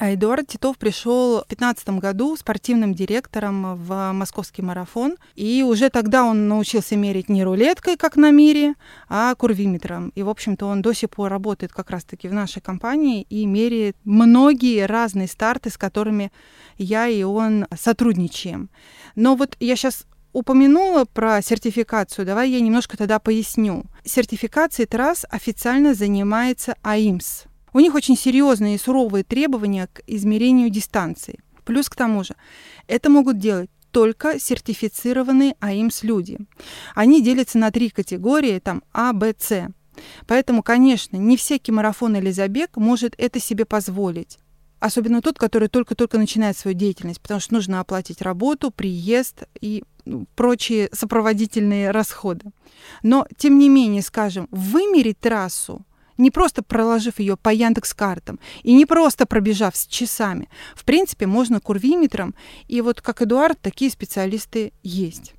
А 0.00 0.14
Эдуард 0.14 0.46
Титов 0.46 0.78
пришел 0.78 1.40
в 1.40 1.48
2015 1.48 1.90
году 2.00 2.34
спортивным 2.34 2.94
директором 2.94 3.76
в 3.76 4.12
московский 4.12 4.62
марафон. 4.62 5.18
И 5.34 5.62
уже 5.62 5.90
тогда 5.90 6.24
он 6.24 6.48
научился 6.48 6.96
мерить 6.96 7.28
не 7.28 7.44
рулеткой, 7.44 7.98
как 7.98 8.16
на 8.16 8.30
мире, 8.30 8.76
а 9.10 9.34
курвиметром. 9.34 10.08
И, 10.14 10.22
в 10.22 10.30
общем-то, 10.30 10.64
он 10.64 10.80
до 10.80 10.94
сих 10.94 11.10
пор 11.10 11.30
работает 11.30 11.74
как 11.74 11.90
раз-таки 11.90 12.28
в 12.28 12.32
нашей 12.32 12.62
компании 12.62 13.26
и 13.28 13.44
меряет 13.44 13.94
многие 14.04 14.86
разные 14.86 15.28
старты, 15.28 15.68
с 15.68 15.76
которыми 15.76 16.32
я 16.78 17.06
и 17.06 17.22
он 17.22 17.66
сотрудничаем. 17.78 18.70
Но 19.16 19.36
вот 19.36 19.54
я 19.60 19.76
сейчас 19.76 20.06
упомянула 20.32 21.04
про 21.04 21.42
сертификацию, 21.42 22.24
давай 22.24 22.48
я 22.48 22.60
немножко 22.60 22.96
тогда 22.96 23.18
поясню. 23.18 23.84
Сертификацией 24.02 24.86
трасс 24.86 25.26
официально 25.28 25.92
занимается 25.92 26.74
АИМС– 26.80 27.44
у 27.72 27.80
них 27.80 27.94
очень 27.94 28.16
серьезные 28.16 28.76
и 28.76 28.78
суровые 28.78 29.24
требования 29.24 29.88
к 29.92 30.02
измерению 30.06 30.70
дистанции. 30.70 31.40
Плюс 31.64 31.88
к 31.88 31.96
тому 31.96 32.24
же, 32.24 32.34
это 32.86 33.10
могут 33.10 33.38
делать 33.38 33.70
только 33.90 34.38
сертифицированные 34.38 35.56
АИМС 35.60 36.02
люди. 36.02 36.38
Они 36.94 37.22
делятся 37.22 37.58
на 37.58 37.70
три 37.70 37.90
категории, 37.90 38.58
там 38.58 38.82
А, 38.92 39.12
Б, 39.12 39.34
С. 39.38 39.68
Поэтому, 40.26 40.62
конечно, 40.62 41.16
не 41.16 41.36
всякий 41.36 41.72
марафон 41.72 42.16
или 42.16 42.30
забег 42.30 42.76
может 42.76 43.14
это 43.18 43.40
себе 43.40 43.64
позволить. 43.64 44.38
Особенно 44.78 45.20
тот, 45.20 45.38
который 45.38 45.68
только-только 45.68 46.16
начинает 46.16 46.56
свою 46.56 46.76
деятельность, 46.76 47.20
потому 47.20 47.38
что 47.38 47.52
нужно 47.52 47.80
оплатить 47.80 48.22
работу, 48.22 48.70
приезд 48.70 49.42
и 49.60 49.84
ну, 50.06 50.26
прочие 50.34 50.88
сопроводительные 50.92 51.90
расходы. 51.90 52.50
Но, 53.02 53.26
тем 53.36 53.58
не 53.58 53.68
менее, 53.68 54.00
скажем, 54.00 54.48
вымерить 54.50 55.20
трассу 55.20 55.84
не 56.20 56.30
просто 56.30 56.62
проложив 56.62 57.18
ее 57.18 57.36
по 57.36 57.48
Яндекс 57.48 57.94
картам 57.94 58.38
и 58.62 58.74
не 58.74 58.86
просто 58.86 59.26
пробежав 59.26 59.76
с 59.76 59.86
часами. 59.86 60.48
В 60.74 60.84
принципе, 60.84 61.26
можно 61.26 61.60
курвиметром, 61.60 62.34
и 62.68 62.80
вот 62.80 63.00
как 63.00 63.22
Эдуард, 63.22 63.60
такие 63.60 63.90
специалисты 63.90 64.72
есть. 64.82 65.34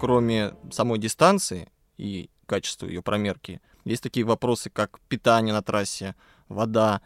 Кроме 0.00 0.54
самой 0.72 0.98
дистанции 0.98 1.70
и 1.96 2.28
качеству 2.46 2.88
ее 2.88 3.02
промерки. 3.02 3.60
Есть 3.84 4.02
такие 4.02 4.24
вопросы, 4.24 4.70
как 4.70 5.00
питание 5.08 5.52
на 5.52 5.62
трассе, 5.62 6.14
вода. 6.48 7.00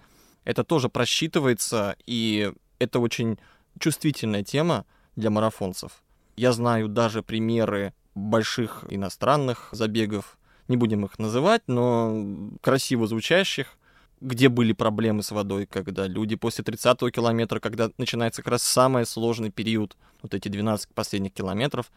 Это 0.45 0.65
тоже 0.65 0.89
просчитывается, 0.89 1.97
и 2.07 2.53
это 2.79 3.01
очень 3.01 3.39
чувствительная 3.79 4.45
тема 4.45 4.85
для 5.17 5.31
марафонцев. 5.31 6.03
Я 6.37 6.53
знаю 6.53 6.89
даже 6.89 7.23
примеры 7.23 7.95
больших 8.15 8.85
иностранных 8.89 9.69
забегов, 9.73 10.39
не 10.69 10.77
будем 10.77 11.05
их 11.05 11.19
называть, 11.19 11.63
но 11.67 12.51
красиво 12.61 13.07
звучащих, 13.07 13.79
где 14.21 14.49
были 14.49 14.73
проблемы 14.73 15.23
с 15.23 15.31
водой, 15.31 15.67
когда 15.67 16.07
люди 16.07 16.37
после 16.37 16.65
30-го 16.65 17.11
километра, 17.11 17.61
когда 17.61 17.91
начинается 17.99 18.43
как 18.43 18.53
раз 18.53 18.63
самый 18.63 19.07
сложный 19.07 19.51
период, 19.51 19.97
вот 20.23 20.35
эти 20.35 20.49
12 20.49 20.95
последних 20.95 21.33
километров, 21.33 21.91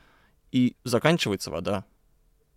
и 0.51 0.75
заканчивается 0.83 1.51
вода 1.51 1.85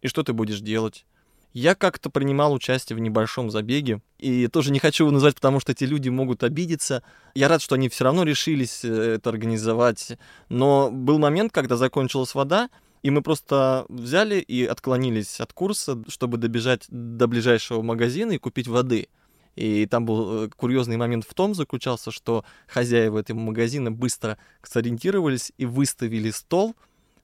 И 0.02 0.08
что 0.08 0.22
ты 0.22 0.32
будешь 0.32 0.60
делать? 0.60 1.06
Я 1.54 1.74
как-то 1.74 2.10
принимал 2.10 2.52
участие 2.52 2.96
в 2.96 3.00
небольшом 3.00 3.50
забеге, 3.50 4.00
и 4.18 4.46
тоже 4.46 4.72
не 4.72 4.78
хочу 4.78 5.04
его 5.04 5.12
назвать, 5.12 5.34
потому 5.34 5.60
что 5.60 5.72
эти 5.72 5.84
люди 5.84 6.08
могут 6.08 6.42
обидеться. 6.44 7.02
Я 7.34 7.48
рад, 7.48 7.60
что 7.60 7.74
они 7.74 7.88
все 7.88 8.04
равно 8.04 8.24
решились 8.24 8.84
э, 8.84 9.16
это 9.16 9.28
организовать. 9.30 10.18
Но 10.48 10.90
был 10.90 11.18
момент, 11.18 11.52
когда 11.52 11.76
закончилась 11.76 12.34
вода, 12.34 12.70
и 13.02 13.10
мы 13.10 13.20
просто 13.20 13.84
взяли 13.88 14.36
и 14.36 14.64
отклонились 14.64 15.40
от 15.40 15.52
курса, 15.52 16.02
чтобы 16.08 16.38
добежать 16.38 16.86
до 16.88 17.26
ближайшего 17.26 17.82
магазина 17.82 18.32
и 18.32 18.38
купить 18.38 18.68
воды. 18.68 19.08
И 19.54 19.84
там 19.84 20.06
был 20.06 20.44
э, 20.44 20.48
курьезный 20.56 20.96
момент 20.96 21.26
в 21.28 21.34
том 21.34 21.54
заключался, 21.54 22.10
что 22.10 22.46
хозяева 22.66 23.18
этого 23.18 23.38
магазина 23.38 23.92
быстро 23.92 24.38
сориентировались 24.62 25.52
и 25.58 25.66
выставили 25.66 26.30
стол, 26.30 26.74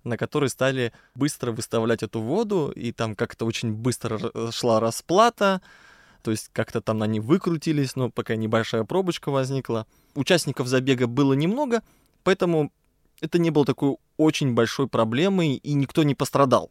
на 0.09 0.17
который 0.17 0.49
стали 0.49 0.93
быстро 1.15 1.53
выставлять 1.53 2.03
эту 2.03 2.21
воду, 2.21 2.73
и 2.75 2.93
там 2.93 3.15
как-то 3.15 3.45
очень 3.45 3.73
быстро 3.73 4.51
шла 4.51 4.81
расплата, 4.81 5.61
то 6.23 6.31
есть 6.31 6.51
как-то 6.53 6.81
там 6.81 7.03
они 7.03 7.21
выкрутились, 7.21 7.95
но 7.95 8.11
пока 8.11 8.35
небольшая 8.35 8.85
пробочка 8.85 9.31
возникла. 9.31 9.87
Участников 10.15 10.67
забега 10.67 11.07
было 11.07 11.35
немного, 11.35 11.83
поэтому 12.25 12.73
это 13.21 13.39
не 13.39 13.51
было 13.51 13.65
такой 13.65 13.97
очень 14.17 14.55
большой 14.55 14.89
проблемой, 14.89 15.55
и 15.55 15.73
никто 15.75 16.03
не 16.03 16.15
пострадал. 16.15 16.71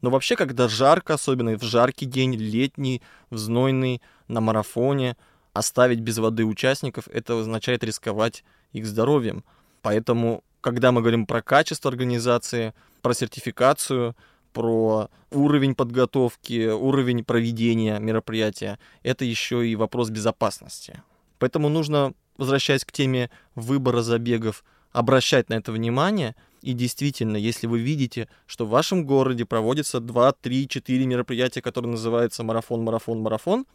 Но 0.00 0.10
вообще, 0.10 0.36
когда 0.36 0.68
жарко, 0.68 1.14
особенно 1.14 1.58
в 1.58 1.62
жаркий 1.62 2.06
день, 2.06 2.34
летний, 2.34 3.02
в 3.30 3.38
знойный, 3.38 4.02
на 4.28 4.40
марафоне, 4.40 5.16
оставить 5.52 6.00
без 6.00 6.18
воды 6.18 6.44
участников, 6.44 7.08
это 7.08 7.40
означает 7.40 7.84
рисковать 7.84 8.44
их 8.72 8.86
здоровьем. 8.86 9.44
Поэтому, 9.82 10.42
когда 10.64 10.92
мы 10.92 11.02
говорим 11.02 11.26
про 11.26 11.42
качество 11.42 11.90
организации, 11.90 12.72
про 13.02 13.12
сертификацию, 13.12 14.16
про 14.54 15.10
уровень 15.30 15.74
подготовки, 15.74 16.68
уровень 16.68 17.22
проведения 17.22 17.98
мероприятия, 17.98 18.78
это 19.02 19.26
еще 19.26 19.68
и 19.68 19.76
вопрос 19.76 20.08
безопасности. 20.08 21.02
Поэтому 21.38 21.68
нужно, 21.68 22.14
возвращаясь 22.38 22.86
к 22.86 22.92
теме 22.92 23.28
выбора 23.54 24.00
забегов, 24.00 24.64
обращать 24.90 25.50
на 25.50 25.54
это 25.54 25.70
внимание. 25.70 26.34
И 26.62 26.72
действительно, 26.72 27.36
если 27.36 27.66
вы 27.66 27.80
видите, 27.80 28.26
что 28.46 28.64
в 28.64 28.70
вашем 28.70 29.04
городе 29.04 29.44
проводится 29.44 30.00
2, 30.00 30.32
3, 30.32 30.66
4 30.66 31.06
мероприятия, 31.06 31.60
которые 31.60 31.90
называются 31.90 32.42
марафон, 32.42 32.84
марафон, 32.84 33.20
марафон, 33.20 33.66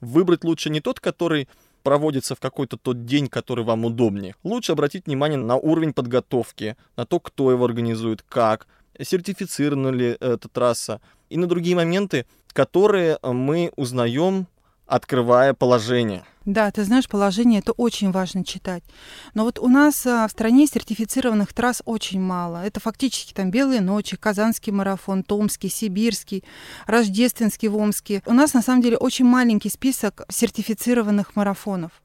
выбрать 0.00 0.42
лучше 0.42 0.68
не 0.70 0.80
тот, 0.80 0.98
который 0.98 1.48
проводится 1.84 2.34
в 2.34 2.40
какой-то 2.40 2.76
тот 2.76 3.04
день, 3.04 3.28
который 3.28 3.64
вам 3.64 3.84
удобнее. 3.84 4.34
Лучше 4.42 4.72
обратить 4.72 5.06
внимание 5.06 5.38
на 5.38 5.54
уровень 5.54 5.92
подготовки, 5.92 6.76
на 6.96 7.06
то, 7.06 7.20
кто 7.20 7.52
его 7.52 7.64
организует, 7.64 8.22
как, 8.22 8.66
сертифицирована 9.00 9.90
ли 9.90 10.16
эта 10.18 10.48
трасса, 10.48 11.00
и 11.30 11.36
на 11.36 11.46
другие 11.46 11.76
моменты, 11.76 12.26
которые 12.52 13.18
мы 13.22 13.70
узнаем 13.76 14.48
открывая 14.86 15.54
положение. 15.54 16.24
Да, 16.44 16.70
ты 16.70 16.84
знаешь, 16.84 17.08
положение 17.08 17.60
это 17.60 17.72
очень 17.72 18.10
важно 18.10 18.44
читать. 18.44 18.84
Но 19.32 19.44
вот 19.44 19.58
у 19.58 19.68
нас 19.68 20.06
а, 20.06 20.28
в 20.28 20.30
стране 20.30 20.66
сертифицированных 20.66 21.54
трасс 21.54 21.80
очень 21.86 22.20
мало. 22.20 22.64
Это 22.64 22.80
фактически 22.80 23.32
там 23.32 23.50
Белые 23.50 23.80
ночи, 23.80 24.16
Казанский 24.16 24.70
марафон, 24.70 25.22
Томский, 25.22 25.70
Сибирский, 25.70 26.44
Рождественский 26.86 27.68
в. 27.68 28.22
У 28.26 28.34
нас 28.34 28.52
на 28.52 28.60
самом 28.60 28.82
деле 28.82 28.98
очень 28.98 29.24
маленький 29.24 29.70
список 29.70 30.26
сертифицированных 30.28 31.34
марафонов. 31.34 32.02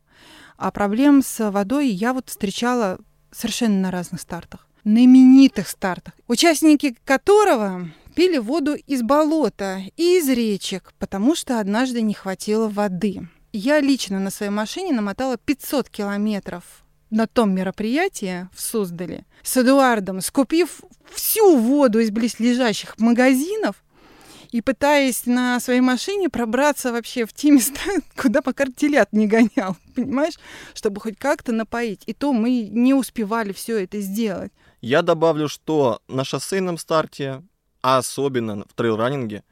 А 0.57 0.71
проблем 0.71 1.21
с 1.21 1.51
водой 1.51 1.89
я 1.89 2.13
вот 2.13 2.29
встречала 2.29 2.97
совершенно 3.31 3.79
на 3.79 3.91
разных 3.91 4.21
стартах. 4.21 4.67
На 4.85 5.03
именитых 5.03 5.67
стартах, 5.67 6.13
участники 6.27 6.95
которого 7.03 7.89
пили 8.19 8.37
воду 8.37 8.75
из 8.75 9.01
болота 9.01 9.81
и 9.95 10.17
из 10.17 10.27
речек, 10.27 10.91
потому 10.99 11.35
что 11.35 11.61
однажды 11.61 12.01
не 12.01 12.13
хватило 12.13 12.67
воды. 12.67 13.29
Я 13.53 13.79
лично 13.79 14.19
на 14.19 14.29
своей 14.29 14.51
машине 14.51 14.91
намотала 14.91 15.37
500 15.37 15.89
километров 15.89 16.65
на 17.09 17.27
том 17.27 17.55
мероприятии 17.55 18.49
в 18.53 18.59
Суздале 18.59 19.25
с 19.41 19.55
Эдуардом, 19.55 20.19
скупив 20.19 20.81
всю 21.09 21.55
воду 21.55 21.99
из 21.99 22.11
близлежащих 22.11 22.99
магазинов 22.99 23.77
и 24.51 24.59
пытаясь 24.59 25.25
на 25.25 25.57
своей 25.61 25.79
машине 25.79 26.27
пробраться 26.27 26.91
вообще 26.91 27.25
в 27.25 27.31
те 27.31 27.51
места, 27.51 27.79
куда 28.17 28.41
пока 28.41 28.65
телят 28.65 29.13
не 29.13 29.27
гонял, 29.27 29.77
понимаешь, 29.95 30.37
чтобы 30.73 30.99
хоть 30.99 31.17
как-то 31.17 31.53
напоить. 31.53 32.03
И 32.05 32.13
то 32.13 32.33
мы 32.33 32.67
не 32.69 32.93
успевали 32.93 33.53
все 33.53 33.81
это 33.81 34.01
сделать. 34.01 34.51
Я 34.81 35.03
добавлю, 35.03 35.47
что 35.47 36.01
на 36.09 36.25
шоссейном 36.25 36.77
старте 36.77 37.43
особенно 37.81 38.65
в 38.67 38.73
трейл-раннинге, 38.73 39.43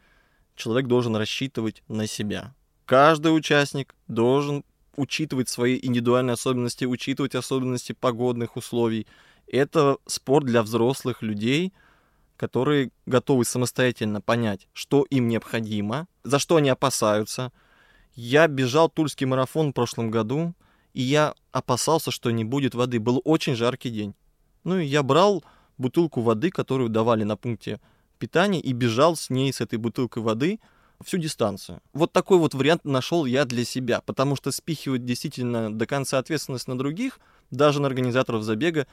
человек 0.56 0.88
должен 0.88 1.16
рассчитывать 1.16 1.84
на 1.88 2.08
себя. 2.08 2.54
Каждый 2.86 3.36
участник 3.36 3.96
должен 4.08 4.64
учитывать 4.96 5.50
свои 5.50 5.80
индивидуальные 5.82 6.34
особенности, 6.34 6.86
учитывать 6.86 7.36
особенности 7.36 7.94
погодных 7.94 8.58
условий. 8.58 9.08
Это 9.46 9.98
спорт 10.06 10.46
для 10.46 10.64
взрослых 10.64 11.22
людей, 11.22 11.74
которые 12.36 12.92
готовы 13.06 13.46
самостоятельно 13.46 14.22
понять, 14.22 14.68
что 14.74 15.04
им 15.10 15.28
необходимо, 15.28 16.08
за 16.24 16.40
что 16.40 16.58
они 16.58 16.70
опасаются. 16.70 17.52
Я 18.14 18.48
бежал 18.48 18.90
тульский 18.90 19.26
марафон 19.26 19.70
в 19.70 19.74
прошлом 19.74 20.10
году, 20.12 20.54
и 20.94 21.02
я 21.02 21.36
опасался, 21.52 22.10
что 22.10 22.32
не 22.32 22.44
будет 22.44 22.74
воды. 22.74 23.00
Был 23.00 23.22
очень 23.24 23.56
жаркий 23.56 23.92
день. 23.92 24.16
Ну 24.64 24.80
и 24.80 24.86
я 24.86 25.04
брал 25.04 25.44
бутылку 25.78 26.22
воды, 26.22 26.50
которую 26.50 26.90
давали 26.90 27.24
на 27.24 27.38
пункте 27.38 27.80
питания 28.18 28.60
и 28.60 28.74
бежал 28.74 29.16
с 29.16 29.30
ней, 29.30 29.54
с 29.54 29.62
этой 29.62 29.78
бутылкой 29.78 30.24
воды, 30.24 30.60
всю 31.04 31.18
дистанцию. 31.18 31.82
Вот 31.94 32.12
такой 32.12 32.38
вот 32.40 32.54
вариант 32.54 32.86
нашел 32.86 33.26
я 33.26 33.46
для 33.46 33.64
себя, 33.66 34.02
потому 34.02 34.36
что 34.36 34.52
спихивать 34.52 35.06
действительно 35.06 35.72
до 35.72 35.86
конца 35.86 36.18
ответственность 36.18 36.68
на 36.68 36.78
других, 36.78 37.20
даже 37.52 37.82
на 37.82 37.88
организаторов 37.88 38.44
забега, 38.44 38.88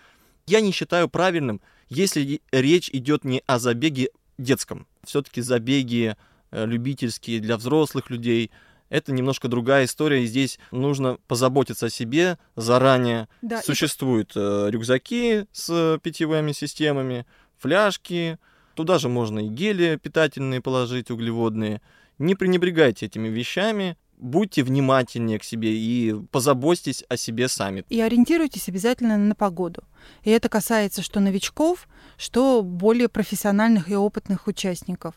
я 0.46 0.60
не 0.60 0.72
считаю 0.72 1.08
правильным, 1.08 1.60
если 1.88 2.40
речь 2.52 2.90
идет 2.90 3.24
не 3.24 3.42
о 3.46 3.58
забеге 3.58 4.10
детском. 4.36 4.86
Все-таки 5.04 5.40
забеги 5.40 6.16
э, 6.50 6.66
любительские 6.66 7.40
для 7.40 7.56
взрослых 7.56 8.10
людей, 8.10 8.50
это 8.90 9.12
немножко 9.12 9.48
другая 9.48 9.86
история, 9.86 10.22
и 10.22 10.26
здесь 10.26 10.58
нужно 10.70 11.18
позаботиться 11.26 11.86
о 11.86 11.90
себе 11.90 12.38
заранее. 12.54 13.28
Да, 13.42 13.62
Существуют 13.62 14.36
и... 14.36 14.38
Э, 14.38 14.70
рюкзаки 14.70 15.46
с 15.52 15.98
питьевыми 16.02 16.52
системами, 16.52 17.26
фляжки, 17.58 18.38
Туда 18.74 18.98
же 18.98 19.08
можно 19.08 19.38
и 19.38 19.48
гели 19.48 19.98
питательные 20.02 20.60
положить, 20.60 21.10
углеводные. 21.10 21.80
Не 22.18 22.34
пренебрегайте 22.34 23.06
этими 23.06 23.28
вещами, 23.28 23.96
будьте 24.16 24.62
внимательнее 24.62 25.38
к 25.38 25.44
себе 25.44 25.76
и 25.76 26.14
позаботьтесь 26.30 27.04
о 27.08 27.16
себе 27.16 27.48
сами. 27.48 27.84
И 27.88 28.00
ориентируйтесь 28.00 28.68
обязательно 28.68 29.16
на 29.16 29.34
погоду. 29.34 29.84
И 30.22 30.30
это 30.30 30.48
касается 30.48 31.02
что 31.02 31.20
новичков, 31.20 31.88
что 32.16 32.62
более 32.62 33.08
профессиональных 33.08 33.90
и 33.90 33.96
опытных 33.96 34.46
участников. 34.46 35.14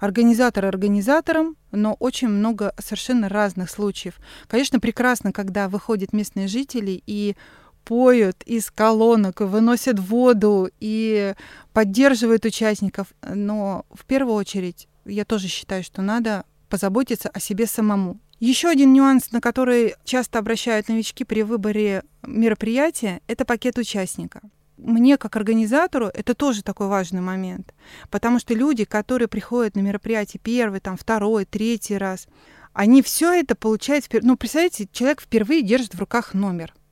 Организатор 0.00 0.66
организатором, 0.66 1.56
но 1.70 1.94
очень 1.94 2.28
много 2.28 2.74
совершенно 2.78 3.28
разных 3.28 3.70
случаев. 3.70 4.18
Конечно, 4.48 4.80
прекрасно, 4.80 5.32
когда 5.32 5.68
выходят 5.68 6.12
местные 6.12 6.48
жители 6.48 7.02
и 7.06 7.36
поют 7.84 8.42
из 8.44 8.70
колонок, 8.70 9.40
выносят 9.40 9.98
воду 9.98 10.68
и 10.80 11.34
поддерживают 11.72 12.44
участников. 12.44 13.08
Но 13.22 13.84
в 13.90 14.04
первую 14.04 14.34
очередь 14.34 14.88
я 15.04 15.24
тоже 15.24 15.48
считаю, 15.48 15.82
что 15.84 16.02
надо 16.02 16.44
позаботиться 16.68 17.28
о 17.28 17.40
себе 17.40 17.66
самому. 17.66 18.18
Еще 18.40 18.68
один 18.68 18.92
нюанс, 18.92 19.30
на 19.32 19.40
который 19.40 19.94
часто 20.04 20.38
обращают 20.38 20.88
новички 20.88 21.24
при 21.24 21.42
выборе 21.42 22.02
мероприятия, 22.26 23.20
это 23.26 23.44
пакет 23.44 23.78
участника. 23.78 24.40
Мне, 24.76 25.16
как 25.16 25.36
организатору, 25.36 26.06
это 26.06 26.34
тоже 26.34 26.64
такой 26.64 26.88
важный 26.88 27.20
момент, 27.20 27.72
потому 28.10 28.40
что 28.40 28.54
люди, 28.54 28.84
которые 28.84 29.28
приходят 29.28 29.76
на 29.76 29.80
мероприятие 29.80 30.40
первый, 30.42 30.80
там, 30.80 30.96
второй, 30.96 31.44
третий 31.44 31.96
раз, 31.96 32.26
они 32.72 33.00
все 33.02 33.32
это 33.32 33.54
получают, 33.54 34.06
ну, 34.22 34.36
представляете, 34.36 34.88
человек 34.90 35.20
впервые 35.20 35.62
держит 35.62 35.94
в 35.94 36.00
руках 36.00 36.34
номер– 36.34 36.74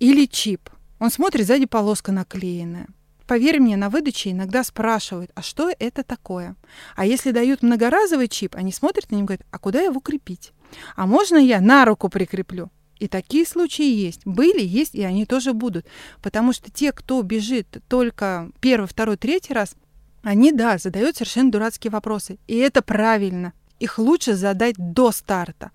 или 0.00 0.24
чип. 0.26 0.68
Он 0.98 1.10
смотрит, 1.10 1.46
сзади 1.46 1.66
полоска 1.66 2.10
наклеенная. 2.10 2.88
Поверь 3.26 3.60
мне, 3.60 3.76
на 3.76 3.90
выдаче 3.90 4.32
иногда 4.32 4.64
спрашивают, 4.64 5.30
а 5.36 5.42
что 5.42 5.70
это 5.78 6.02
такое? 6.02 6.56
А 6.96 7.06
если 7.06 7.30
дают 7.30 7.62
многоразовый 7.62 8.26
чип, 8.26 8.56
они 8.56 8.72
смотрят 8.72 9.08
на 9.10 9.14
него 9.14 9.22
и 9.22 9.26
говорят, 9.26 9.46
а 9.52 9.58
куда 9.58 9.80
его 9.80 10.00
крепить? 10.00 10.52
А 10.96 11.06
можно 11.06 11.36
я 11.36 11.60
на 11.60 11.84
руку 11.84 12.08
прикреплю? 12.08 12.70
И 12.98 13.06
такие 13.06 13.46
случаи 13.46 13.88
есть. 13.88 14.22
Были, 14.26 14.62
есть, 14.62 14.94
и 14.94 15.02
они 15.02 15.26
тоже 15.26 15.52
будут. 15.52 15.86
Потому 16.22 16.52
что 16.52 16.70
те, 16.70 16.92
кто 16.92 17.22
бежит 17.22 17.78
только 17.88 18.50
первый, 18.60 18.86
второй, 18.86 19.16
третий 19.16 19.54
раз, 19.54 19.74
они, 20.22 20.52
да, 20.52 20.76
задают 20.76 21.16
совершенно 21.16 21.50
дурацкие 21.50 21.90
вопросы. 21.90 22.38
И 22.46 22.56
это 22.56 22.82
правильно. 22.82 23.52
Их 23.78 23.98
лучше 23.98 24.34
задать 24.34 24.74
до 24.76 25.12
старта 25.12 25.70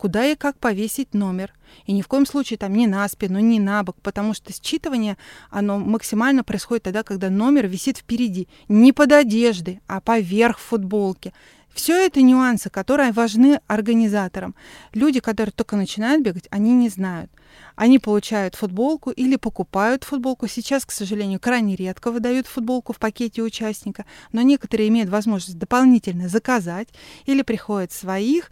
куда 0.00 0.24
и 0.24 0.34
как 0.34 0.58
повесить 0.58 1.12
номер. 1.12 1.52
И 1.84 1.92
ни 1.92 2.00
в 2.00 2.08
коем 2.08 2.24
случае 2.24 2.56
там 2.56 2.72
не 2.72 2.86
на 2.86 3.06
спину, 3.06 3.38
не 3.38 3.60
на 3.60 3.82
бок, 3.82 3.96
потому 4.02 4.32
что 4.32 4.50
считывание, 4.50 5.18
оно 5.50 5.78
максимально 5.78 6.42
происходит 6.42 6.84
тогда, 6.84 7.02
когда 7.02 7.28
номер 7.28 7.66
висит 7.66 7.98
впереди. 7.98 8.48
Не 8.68 8.94
под 8.94 9.12
одеждой, 9.12 9.82
а 9.86 10.00
поверх 10.00 10.58
футболки. 10.58 11.34
Все 11.74 12.06
это 12.06 12.22
нюансы, 12.22 12.70
которые 12.70 13.12
важны 13.12 13.60
организаторам. 13.66 14.54
Люди, 14.94 15.20
которые 15.20 15.52
только 15.52 15.76
начинают 15.76 16.24
бегать, 16.24 16.48
они 16.50 16.72
не 16.72 16.88
знают. 16.88 17.30
Они 17.76 17.98
получают 17.98 18.54
футболку 18.54 19.10
или 19.10 19.36
покупают 19.36 20.04
футболку. 20.04 20.48
Сейчас, 20.48 20.86
к 20.86 20.92
сожалению, 20.92 21.40
крайне 21.40 21.76
редко 21.76 22.10
выдают 22.10 22.46
футболку 22.46 22.94
в 22.94 22.98
пакете 22.98 23.42
участника, 23.42 24.06
но 24.32 24.40
некоторые 24.40 24.88
имеют 24.88 25.10
возможность 25.10 25.58
дополнительно 25.58 26.28
заказать 26.28 26.88
или 27.26 27.42
приходят 27.42 27.92
своих. 27.92 28.50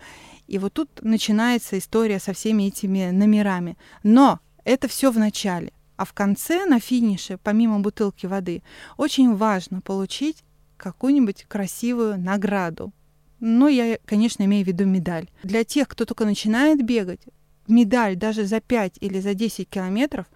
И 0.48 0.58
вот 0.58 0.72
тут 0.72 0.88
начинается 1.02 1.78
история 1.78 2.18
со 2.18 2.32
всеми 2.32 2.64
этими 2.64 3.10
номерами. 3.10 3.76
Но 4.02 4.40
это 4.64 4.88
все 4.88 5.12
в 5.12 5.18
начале. 5.18 5.72
А 5.96 6.04
в 6.04 6.14
конце, 6.14 6.64
на 6.64 6.80
финише, 6.80 7.38
помимо 7.42 7.80
бутылки 7.80 8.26
воды, 8.26 8.62
очень 8.96 9.34
важно 9.34 9.80
получить 9.80 10.42
какую-нибудь 10.76 11.44
красивую 11.48 12.18
награду. 12.18 12.92
Но 13.40 13.68
я, 13.68 13.98
конечно, 14.04 14.42
имею 14.44 14.64
в 14.64 14.68
виду 14.68 14.86
медаль. 14.86 15.28
Для 15.42 15.64
тех, 15.64 15.86
кто 15.86 16.04
только 16.04 16.24
начинает 16.24 16.84
бегать, 16.84 17.20
медаль 17.66 18.16
даже 18.16 18.44
за 18.44 18.60
5 18.60 18.94
или 19.00 19.20
за 19.20 19.34
10 19.34 19.68
километров, 19.68 20.26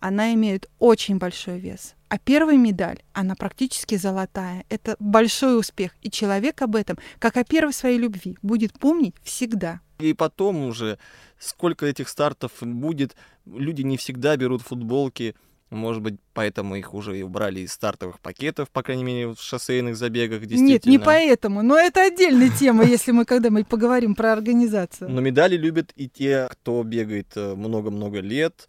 она 0.00 0.34
имеет 0.34 0.68
очень 0.78 1.18
большой 1.18 1.58
вес. 1.58 1.94
А 2.12 2.18
первая 2.18 2.58
медаль, 2.58 2.98
она 3.14 3.34
практически 3.34 3.94
золотая. 3.94 4.66
Это 4.68 4.96
большой 4.98 5.58
успех. 5.58 5.92
И 6.02 6.10
человек 6.10 6.60
об 6.60 6.76
этом, 6.76 6.98
как 7.18 7.38
о 7.38 7.42
первой 7.42 7.72
своей 7.72 7.96
любви, 7.96 8.36
будет 8.42 8.78
помнить 8.78 9.14
всегда. 9.22 9.80
И 9.98 10.12
потом 10.12 10.66
уже, 10.66 10.98
сколько 11.38 11.86
этих 11.86 12.10
стартов 12.10 12.52
будет, 12.60 13.16
люди 13.46 13.80
не 13.80 13.96
всегда 13.96 14.36
берут 14.36 14.60
футболки, 14.60 15.34
может 15.70 16.02
быть, 16.02 16.16
поэтому 16.34 16.76
их 16.76 16.92
уже 16.92 17.18
и 17.18 17.22
убрали 17.22 17.60
из 17.60 17.72
стартовых 17.72 18.20
пакетов, 18.20 18.68
по 18.68 18.82
крайней 18.82 19.04
мере, 19.04 19.28
в 19.28 19.40
шоссейных 19.40 19.96
забегах, 19.96 20.40
действительно. 20.40 20.68
Нет, 20.70 20.84
не 20.84 20.98
поэтому, 20.98 21.62
но 21.62 21.78
это 21.78 22.04
отдельная 22.04 22.50
тема, 22.60 22.84
если 22.84 23.12
мы 23.12 23.24
когда-нибудь 23.24 23.68
поговорим 23.68 24.14
про 24.14 24.34
организацию. 24.34 25.08
Но 25.08 25.22
медали 25.22 25.56
любят 25.56 25.92
и 25.96 26.10
те, 26.10 26.46
кто 26.50 26.82
бегает 26.82 27.28
э, 27.36 27.54
много-много 27.54 28.20
лет, 28.20 28.68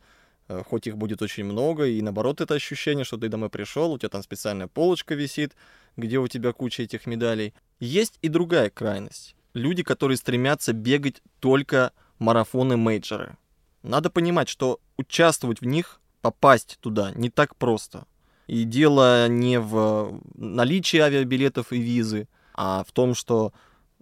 хоть 0.67 0.87
их 0.87 0.97
будет 0.97 1.21
очень 1.21 1.43
много, 1.43 1.85
и 1.85 2.01
наоборот 2.01 2.41
это 2.41 2.53
ощущение, 2.53 3.05
что 3.05 3.17
ты 3.17 3.29
домой 3.29 3.49
пришел, 3.49 3.91
у 3.91 3.97
тебя 3.97 4.09
там 4.09 4.23
специальная 4.23 4.67
полочка 4.67 5.15
висит, 5.15 5.55
где 5.97 6.19
у 6.19 6.27
тебя 6.27 6.53
куча 6.53 6.83
этих 6.83 7.05
медалей. 7.05 7.53
Есть 7.79 8.19
и 8.21 8.29
другая 8.29 8.69
крайность. 8.69 9.35
Люди, 9.53 9.83
которые 9.83 10.17
стремятся 10.17 10.73
бегать 10.73 11.21
только 11.39 11.91
марафоны-мейджоры. 12.19 13.37
Надо 13.83 14.09
понимать, 14.09 14.49
что 14.49 14.79
участвовать 14.97 15.61
в 15.61 15.65
них 15.65 15.99
попасть 16.21 16.77
туда 16.79 17.11
не 17.15 17.29
так 17.29 17.55
просто. 17.55 18.05
И 18.47 18.63
дело 18.63 19.27
не 19.27 19.59
в 19.59 20.21
наличии 20.35 20.99
авиабилетов 20.99 21.71
и 21.71 21.79
визы, 21.79 22.27
а 22.53 22.83
в 22.83 22.91
том, 22.91 23.15
что 23.15 23.53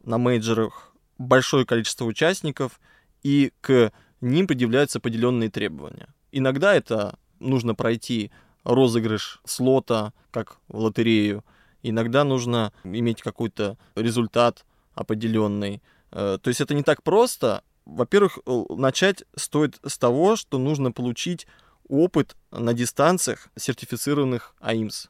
на 0.03 0.17
мейджорах 0.17 0.93
большое 1.17 1.65
количество 1.65 2.05
участников, 2.05 2.79
и 3.23 3.51
к 3.61 3.91
ним 4.19 4.47
предъявляются 4.47 4.99
определенные 4.99 5.49
требования. 5.49 6.07
Иногда 6.31 6.73
это 6.73 7.17
нужно 7.39 7.75
пройти 7.75 8.31
розыгрыш 8.63 9.41
слота, 9.45 10.13
как 10.31 10.57
в 10.67 10.77
лотерею. 10.77 11.43
Иногда 11.83 12.23
нужно 12.23 12.73
иметь 12.83 13.21
какой-то 13.21 13.77
результат 13.95 14.65
определенный. 14.93 15.81
Э, 16.11 16.37
то 16.41 16.49
есть 16.49 16.61
это 16.61 16.73
не 16.73 16.83
так 16.83 17.03
просто. 17.03 17.63
Во-первых, 17.85 18.39
начать 18.69 19.23
стоит 19.35 19.79
с 19.85 19.97
того, 19.97 20.35
что 20.35 20.59
нужно 20.59 20.91
получить 20.91 21.47
опыт 21.87 22.35
на 22.51 22.73
дистанциях 22.73 23.49
сертифицированных 23.57 24.55
AIMS. 24.60 25.07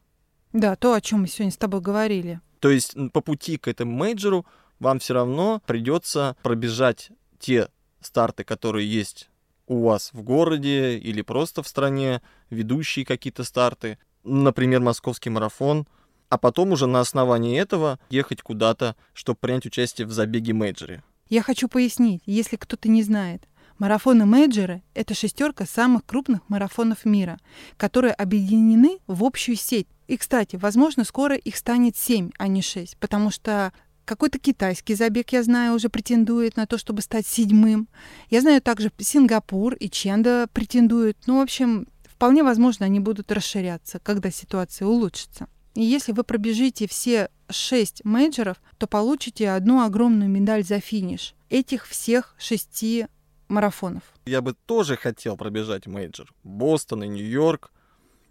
Да, 0.53 0.75
то, 0.75 0.93
о 0.93 1.01
чем 1.01 1.21
мы 1.21 1.27
сегодня 1.27 1.51
с 1.51 1.57
тобой 1.57 1.81
говорили. 1.81 2.39
То 2.60 2.69
есть 2.69 2.95
по 3.12 3.21
пути 3.21 3.57
к 3.57 3.67
этому 3.67 3.91
мейджору 3.91 4.45
вам 4.79 4.99
все 4.99 5.13
равно 5.13 5.62
придется 5.65 6.36
пробежать 6.43 7.12
те 7.39 7.69
старты, 8.01 8.43
которые 8.43 8.91
есть 8.91 9.31
у 9.71 9.84
вас 9.84 10.10
в 10.12 10.21
городе 10.21 10.97
или 10.97 11.21
просто 11.21 11.63
в 11.63 11.67
стране, 11.67 12.21
ведущие 12.49 13.05
какие-то 13.05 13.45
старты, 13.45 13.97
например, 14.25 14.81
московский 14.81 15.29
марафон, 15.29 15.88
а 16.27 16.38
потом 16.38 16.73
уже 16.73 16.88
на 16.88 16.99
основании 16.99 17.57
этого 17.57 17.97
ехать 18.10 18.41
куда-то, 18.41 18.97
чтобы 19.13 19.39
принять 19.39 19.65
участие 19.65 20.07
в 20.07 20.12
забеге 20.12 20.51
мейджоре. 20.51 21.03
Я 21.29 21.41
хочу 21.41 21.69
пояснить, 21.69 22.21
если 22.25 22.57
кто-то 22.57 22.89
не 22.89 23.01
знает. 23.01 23.47
Марафоны-мейджеры— 23.79 24.81
это 24.93 25.13
шестерка 25.13 25.65
самых 25.65 26.05
крупных 26.05 26.41
марафонов 26.49 27.05
мира, 27.05 27.39
которые 27.77 28.13
объединены 28.13 28.99
в 29.07 29.23
общую 29.23 29.55
сеть. 29.55 29.88
И, 30.07 30.17
кстати, 30.17 30.57
возможно, 30.57 31.05
скоро 31.05 31.36
их 31.38 31.55
станет 31.55 31.95
семь, 31.95 32.31
а 32.38 32.49
не 32.49 32.62
шесть, 32.62 32.97
потому 32.97 33.31
что 33.31 33.71
какой-то 34.06 34.40
китайский 34.40 34.96
забег, 34.96 35.32
я 35.32 35.44
знаю, 35.44 35.74
уже 35.74 35.90
претендует 35.90 36.58
на 36.58 36.66
то, 36.66 36.78
чтобы 36.78 37.02
стать 37.02 37.28
седьмым. 37.28 37.88
Я 38.30 38.42
знаю 38.42 38.62
также 38.62 38.92
Сингапур 39.00 39.74
и 39.76 39.90
Ченда 39.90 40.48
претендуют. 40.54 41.18
Ну, 41.28 41.40
в 41.40 41.42
общем, 41.42 41.88
вполне 42.04 42.44
возможно, 42.44 42.86
они 42.86 43.00
будут 43.00 43.32
расширяться, 43.32 44.00
когда 44.00 44.32
ситуация 44.32 44.88
улучшится. 44.88 45.48
И 45.74 45.84
если 45.84 46.12
вы 46.12 46.24
пробежите 46.24 46.88
все 46.88 47.30
шесть 47.50 48.04
мейджеров, 48.04 48.58
то 48.78 48.88
получите 48.88 49.50
одну 49.50 49.84
огромную 49.84 50.30
медаль 50.30 50.64
за 50.64 50.80
финиш. 50.80 51.34
Этих 51.50 51.88
всех 51.88 52.36
шести 52.38 53.08
марафонов. 53.48 54.04
Я 54.26 54.42
бы 54.42 54.56
тоже 54.66 54.96
хотел 54.98 55.38
пробежать 55.38 55.88
мейджор. 55.88 56.34
Бостон 56.44 57.04
и 57.04 57.08
Нью-Йорк. 57.08 57.72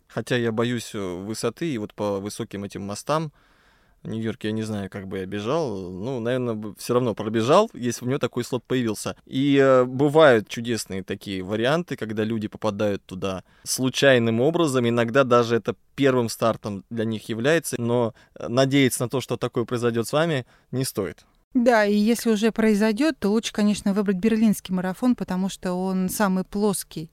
Хотя 0.08 0.36
я 0.36 0.50
боюсь 0.50 0.90
э, 0.94 0.98
высоты, 0.98 1.72
и 1.72 1.78
вот 1.78 1.94
по 1.94 2.18
высоким 2.18 2.64
этим 2.64 2.82
мостам 2.82 3.32
Нью-Йорк 4.02 4.44
я 4.44 4.52
не 4.52 4.62
знаю, 4.62 4.88
как 4.88 5.06
бы 5.08 5.18
я 5.18 5.26
бежал. 5.26 5.90
Ну, 5.90 6.20
наверное, 6.20 6.74
все 6.78 6.94
равно 6.94 7.14
пробежал, 7.14 7.70
если 7.74 8.04
у 8.04 8.08
него 8.08 8.18
такой 8.18 8.44
слот 8.44 8.64
появился. 8.64 9.16
И 9.26 9.56
э, 9.56 9.84
бывают 9.84 10.48
чудесные 10.48 11.02
такие 11.02 11.42
варианты, 11.42 11.96
когда 11.96 12.24
люди 12.24 12.48
попадают 12.48 13.04
туда 13.04 13.44
случайным 13.64 14.40
образом. 14.40 14.88
Иногда 14.88 15.24
даже 15.24 15.56
это 15.56 15.74
первым 15.94 16.28
стартом 16.28 16.84
для 16.90 17.04
них 17.04 17.28
является. 17.28 17.80
Но 17.80 18.14
э, 18.34 18.48
надеяться 18.48 19.02
на 19.02 19.08
то, 19.08 19.20
что 19.20 19.36
такое 19.36 19.64
произойдет 19.64 20.06
с 20.06 20.12
вами, 20.12 20.46
не 20.70 20.84
стоит. 20.84 21.26
Да, 21.52 21.84
и 21.84 21.94
если 21.94 22.30
уже 22.30 22.52
произойдет, 22.52 23.18
то 23.18 23.28
лучше, 23.28 23.52
конечно, 23.52 23.92
выбрать 23.92 24.18
берлинский 24.18 24.72
марафон, 24.72 25.16
потому 25.16 25.48
что 25.48 25.72
он 25.74 26.08
самый 26.08 26.44
плоский. 26.44 27.10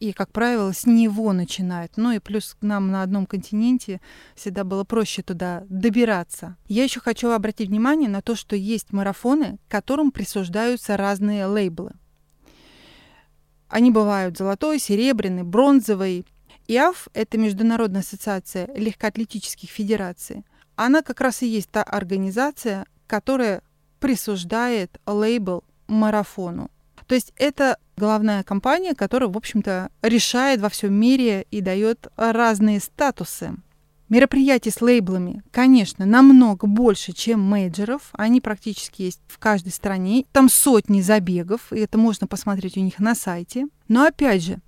И, 0.00 0.12
как 0.12 0.32
правило, 0.32 0.72
с 0.72 0.86
него 0.86 1.32
начинают. 1.32 1.92
Ну 1.96 2.10
и 2.10 2.18
плюс 2.18 2.56
к 2.58 2.62
нам 2.62 2.90
на 2.90 3.02
одном 3.02 3.26
континенте 3.26 4.00
всегда 4.34 4.64
было 4.64 4.84
проще 4.84 5.22
туда 5.22 5.64
добираться. 5.68 6.56
Я 6.66 6.84
еще 6.84 7.00
хочу 7.00 7.30
обратить 7.30 7.68
внимание 7.68 8.08
на 8.08 8.20
то, 8.20 8.34
что 8.34 8.56
есть 8.56 8.92
марафоны, 8.92 9.58
которым 9.68 10.10
присуждаются 10.10 10.96
разные 10.96 11.46
лейблы. 11.46 11.92
Они 13.68 13.90
бывают 13.90 14.36
золотой, 14.36 14.78
серебряный, 14.78 15.42
бронзовый. 15.42 16.26
ИАФ— 16.66 17.08
это 17.14 17.38
Международная 17.38 18.00
ассоциация 18.00 18.68
легкоатлетических 18.74 19.68
федераций. 19.68 20.44
Она 20.76 21.02
как 21.02 21.20
раз 21.20 21.42
и 21.42 21.46
есть 21.46 21.70
та 21.70 21.82
организация, 21.82 22.86
которая 23.06 23.62
присуждает 24.00 25.00
лейбл 25.06 25.64
марафону. 25.86 26.70
То 27.14 27.16
есть 27.16 27.32
это 27.36 27.78
главная 27.96 28.42
компания, 28.42 28.92
которая, 28.92 29.30
в 29.30 29.36
общем-то, 29.36 29.90
решает 30.02 30.60
во 30.60 30.68
всем 30.68 30.94
мире 30.94 31.46
и 31.48 31.60
дает 31.60 32.08
разные 32.16 32.80
статусы. 32.80 33.54
Мероприятий 34.08 34.70
с 34.70 34.80
лейблами, 34.80 35.44
конечно, 35.52 36.06
намного 36.06 36.66
больше, 36.66 37.12
чем 37.12 37.40
мейджеров. 37.40 38.10
Они 38.14 38.40
практически 38.40 39.02
есть 39.02 39.20
в 39.28 39.38
каждой 39.38 39.70
стране. 39.70 40.24
Там 40.32 40.48
сотни 40.48 41.00
забегов, 41.02 41.72
и 41.72 41.78
это 41.78 41.98
можно 41.98 42.26
посмотреть 42.26 42.76
у 42.76 42.80
них 42.80 42.98
на 42.98 43.14
сайте. 43.14 43.68
Но 43.86 44.06
опять 44.06 44.42
же, 44.42 44.58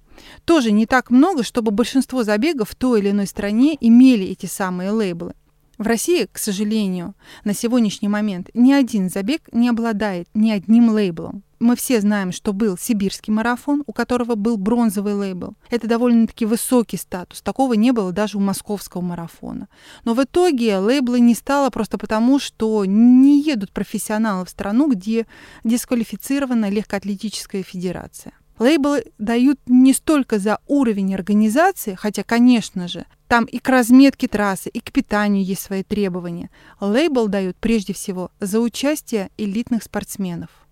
тоже 0.45 0.71
не 0.71 0.87
так 0.87 1.11
много, 1.11 1.43
чтобы 1.43 1.73
большинство 1.73 2.23
забегов 2.23 2.71
в 2.71 2.75
той 2.77 3.01
или 3.01 3.11
иной 3.11 3.27
стране 3.27 3.77
имели 3.81 4.25
эти 4.25 4.47
самые 4.47 4.93
лейблы. 4.93 5.35
В 5.79 5.87
России, 5.89 6.29
к 6.31 6.39
сожалению, 6.39 7.17
на 7.43 7.55
сегодняшний 7.55 8.09
момент 8.09 8.51
ни 8.55 8.73
один 8.73 9.11
забег 9.11 9.43
не 9.51 9.69
обладает 9.69 10.29
ни 10.33 10.53
одним 10.53 10.91
лейблом. 10.91 11.43
Мы 11.59 11.75
все 11.75 12.01
знаем, 12.01 12.33
что 12.33 12.53
был 12.53 12.77
сибирский 12.77 13.33
марафон, 13.33 13.83
у 13.87 13.93
которого 13.93 14.35
был 14.35 14.59
бронзовый 14.59 15.15
лейбл. 15.15 15.55
Это 15.71 15.87
довольно-таки 15.87 16.45
высокий 16.45 16.99
статус. 16.99 17.41
Такого 17.41 17.73
не 17.73 17.93
было 17.93 18.13
даже 18.13 18.37
у 18.37 18.41
московского 18.41 19.01
марафона. 19.01 19.69
Но 20.05 20.15
в 20.15 20.23
итоге 20.23 20.79
лейбла 20.79 21.17
не 21.17 21.35
стало 21.35 21.71
просто 21.71 21.97
потому, 21.97 22.39
что 22.39 22.85
не 22.85 23.41
едут 23.41 23.73
профессионалы 23.73 24.45
в 24.45 24.51
страну, 24.51 24.91
где 24.91 25.27
дисквалифицирована 25.65 26.69
легкоатлетическая 26.69 27.63
федерация. 27.63 28.35
Лейблы 28.59 29.05
дают 29.19 29.59
не 29.67 29.93
столько 29.93 30.39
за 30.39 30.59
уровень 30.67 31.15
организации, 31.15 31.95
хотя, 31.95 32.23
конечно 32.23 32.89
же, 32.89 33.05
там 33.29 33.45
и 33.45 33.59
к 33.59 33.69
разметке 33.69 34.29
трассы, 34.29 34.71
и 34.71 34.81
к 34.81 34.93
питанию 34.93 35.45
есть 35.45 35.63
свои 35.63 35.83
требования. 35.83 36.51
Лейбл 36.81 37.29
дают 37.29 37.57
прежде 37.57 37.93
всего 37.93 38.31
за 38.41 38.61
участие 38.61 39.31
элитных 39.37 39.83
спортсменов. 39.83 40.66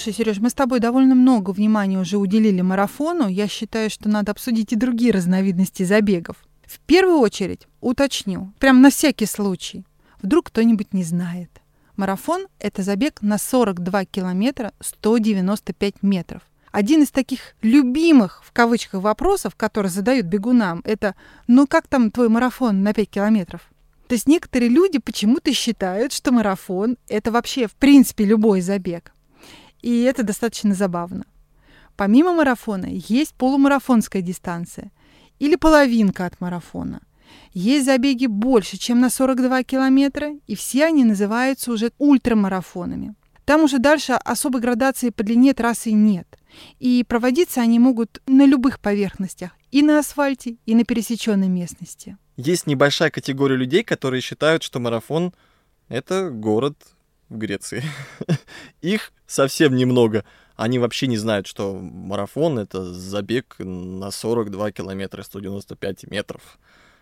Слушай, 0.00 0.16
Сереж, 0.16 0.38
мы 0.38 0.48
с 0.48 0.54
тобой 0.54 0.80
довольно 0.80 1.14
много 1.14 1.50
внимания 1.50 1.98
уже 1.98 2.16
уделили 2.16 2.62
марафону. 2.62 3.28
Я 3.28 3.46
считаю, 3.48 3.90
что 3.90 4.08
надо 4.08 4.32
обсудить 4.32 4.72
и 4.72 4.76
другие 4.76 5.12
разновидности 5.12 5.82
забегов. 5.82 6.36
В 6.64 6.78
первую 6.80 7.18
очередь 7.18 7.66
уточню, 7.82 8.50
прям 8.58 8.80
на 8.80 8.88
всякий 8.88 9.26
случай, 9.26 9.84
вдруг 10.22 10.46
кто-нибудь 10.46 10.94
не 10.94 11.04
знает. 11.04 11.50
Марафон– 11.96 12.46
это 12.60 12.82
забег 12.82 13.20
на 13.20 13.36
42 13.36 14.06
километра 14.06 14.72
195 14.80 16.02
метров. 16.02 16.40
Один 16.72 17.02
из 17.02 17.10
таких 17.10 17.54
любимых, 17.60 18.40
в 18.42 18.52
кавычках, 18.52 19.02
вопросов, 19.02 19.54
которые 19.54 19.92
задают 19.92 20.24
бегунам, 20.24 20.80
это 20.84 21.14
«Ну 21.46 21.66
как 21.66 21.88
там 21.88 22.10
твой 22.10 22.30
марафон 22.30 22.82
на 22.82 22.94
5 22.94 23.10
километров?» 23.10 23.70
То 24.08 24.14
есть 24.14 24.26
некоторые 24.26 24.70
люди 24.70 24.98
почему-то 24.98 25.52
считают, 25.52 26.14
что 26.14 26.32
марафон– 26.32 26.96
это 27.08 27.30
вообще, 27.30 27.66
в 27.66 27.74
принципе, 27.74 28.24
любой 28.24 28.62
забег. 28.62 29.12
И 29.82 30.02
это 30.02 30.22
достаточно 30.22 30.74
забавно. 30.74 31.24
Помимо 31.96 32.32
марафона 32.32 32.86
есть 32.90 33.34
полумарафонская 33.34 34.22
дистанция 34.22 34.90
или 35.38 35.56
половинка 35.56 36.26
от 36.26 36.40
марафона. 36.40 37.00
Есть 37.52 37.86
забеги 37.86 38.26
больше, 38.26 38.76
чем 38.76 39.00
на 39.00 39.10
42 39.10 39.62
километра, 39.64 40.32
и 40.46 40.54
все 40.54 40.86
они 40.86 41.04
называются 41.04 41.72
уже 41.72 41.92
ультрамарафонами. 41.98 43.14
Там 43.44 43.64
уже 43.64 43.78
дальше 43.78 44.12
особой 44.12 44.60
градации 44.60 45.10
по 45.10 45.22
длине 45.22 45.54
трассы 45.54 45.92
нет. 45.92 46.38
И 46.78 47.04
проводиться 47.06 47.60
они 47.60 47.78
могут 47.78 48.22
на 48.26 48.46
любых 48.46 48.80
поверхностях, 48.80 49.50
и 49.70 49.82
на 49.82 49.98
асфальте, 49.98 50.56
и 50.66 50.74
на 50.74 50.84
пересеченной 50.84 51.48
местности. 51.48 52.16
Есть 52.36 52.66
небольшая 52.66 53.10
категория 53.10 53.56
людей, 53.56 53.82
которые 53.82 54.20
считают, 54.20 54.62
что 54.62 54.78
марафон— 54.80 55.32
это 55.88 56.30
город 56.30 56.76
в 57.30 57.38
Греции. 57.38 57.82
Их 58.82 59.12
совсем 59.26 59.74
немного. 59.76 60.24
Они 60.56 60.78
вообще 60.78 61.06
не 61.06 61.16
знают, 61.16 61.46
что 61.46 61.74
марафон— 61.74 62.58
это 62.60 62.84
забег 62.92 63.56
на 63.58 64.10
42 64.10 64.72
километра 64.72 65.22
195 65.22 66.04
метров. 66.10 66.58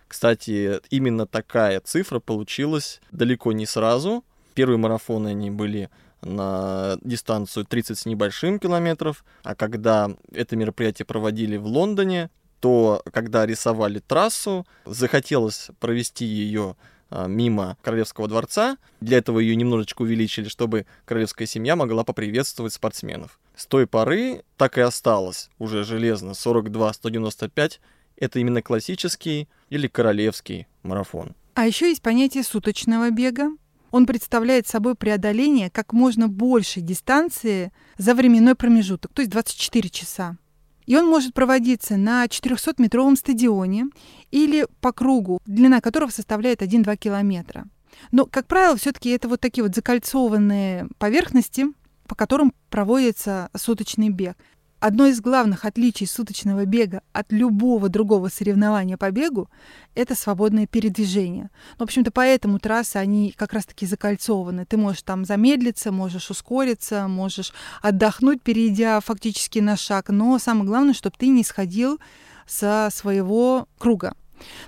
Кстати, 0.06 0.80
именно 0.90 1.26
такая 1.26 1.80
цифра 1.80 2.20
получилась 2.20 3.00
далеко 3.10 3.52
не 3.52 3.66
сразу. 3.66 4.24
Первые 4.54 4.78
марафоны, 4.78 5.28
они 5.28 5.50
были 5.50 5.90
на 6.22 6.98
дистанцию 7.02 7.64
30 7.64 7.98
с 7.98 8.06
небольшим 8.06 8.58
километров, 8.58 9.24
а 9.44 9.54
когда 9.54 10.10
это 10.32 10.56
мероприятие 10.56 11.06
проводили 11.06 11.56
в 11.56 11.66
Лондоне, 11.66 12.30
то 12.60 13.02
когда 13.12 13.46
рисовали 13.46 14.00
трассу, 14.00 14.66
захотелось 14.84 15.70
провести 15.78 16.24
ее 16.24 16.76
мимо 17.10 17.76
Королевского 17.82 18.28
дворца. 18.28 18.76
Для 19.00 19.18
этого 19.18 19.38
ее 19.40 19.56
немножечко 19.56 20.02
увеличили, 20.02 20.48
чтобы 20.48 20.86
королевская 21.04 21.46
семья 21.46 21.76
могла 21.76 22.04
поприветствовать 22.04 22.72
спортсменов. 22.72 23.38
С 23.56 23.66
той 23.66 23.86
поры 23.86 24.42
так 24.56 24.78
и 24.78 24.80
осталось 24.80 25.50
уже 25.58 25.84
железно 25.84 26.30
42-195. 26.30 27.80
Это 28.16 28.38
именно 28.38 28.62
классический 28.62 29.48
или 29.70 29.86
королевский 29.86 30.66
марафон. 30.82 31.34
А 31.54 31.66
еще 31.66 31.88
есть 31.88 32.02
понятие 32.02 32.44
суточного 32.44 33.10
бега. 33.10 33.50
Он 33.90 34.06
представляет 34.06 34.66
собой 34.66 34.94
преодоление 34.94 35.70
как 35.70 35.92
можно 35.92 36.28
большей 36.28 36.82
дистанции 36.82 37.72
за 37.96 38.14
временной 38.14 38.54
промежуток, 38.54 39.12
то 39.12 39.22
есть 39.22 39.30
24 39.32 39.88
часа. 39.88 40.36
И 40.88 40.96
он 40.96 41.07
может 41.07 41.35
проводиться 41.35 41.98
на 41.98 42.24
400-метровом 42.24 43.14
стадионе 43.14 43.88
или 44.31 44.66
по 44.81 44.90
кругу, 44.90 45.38
длина 45.44 45.83
которого 45.83 46.09
составляет 46.09 46.62
1-2 46.62 46.96
километра. 46.96 47.66
Но, 48.11 48.24
как 48.24 48.46
правило, 48.46 48.74
все-таки 48.74 49.11
это 49.11 49.29
вот 49.29 49.38
такие 49.38 49.62
вот 49.62 49.74
закольцованные 49.74 50.88
поверхности, 50.96 51.66
по 52.07 52.14
которым 52.14 52.55
проводится 52.70 53.51
суточный 53.55 54.09
бег. 54.09 54.38
Одно 54.80 55.06
из 55.06 55.20
главных 55.20 55.64
отличий 55.64 56.06
суточного 56.06 56.64
бега 56.64 57.02
от 57.12 57.32
любого 57.32 57.88
другого 57.88 58.28
соревнования 58.28 58.96
по 58.96 59.10
бегу– 59.10 59.50
это 59.96 60.14
свободное 60.14 60.68
передвижение. 60.68 61.50
Ну, 61.72 61.78
в 61.78 61.82
общем-то, 61.82 62.12
поэтому 62.12 62.60
трассы, 62.60 62.94
они 62.96 63.34
как 63.36 63.54
раз-таки 63.54 63.86
закольцованы. 63.86 64.66
Ты 64.66 64.76
можешь 64.76 65.02
там 65.02 65.24
замедлиться, 65.24 65.90
можешь 65.90 66.30
ускориться, 66.30 67.08
можешь 67.08 67.52
отдохнуть, 67.82 68.40
перейдя 68.40 69.00
фактически 69.00 69.58
на 69.58 69.76
шаг. 69.76 70.10
Но 70.10 70.38
самое 70.38 70.66
главное, 70.66 70.94
чтобы 70.94 71.16
ты 71.18 71.26
не 71.26 71.42
сходил 71.42 71.98
со 72.46 72.88
своего 72.92 73.66
круга. 73.78 74.14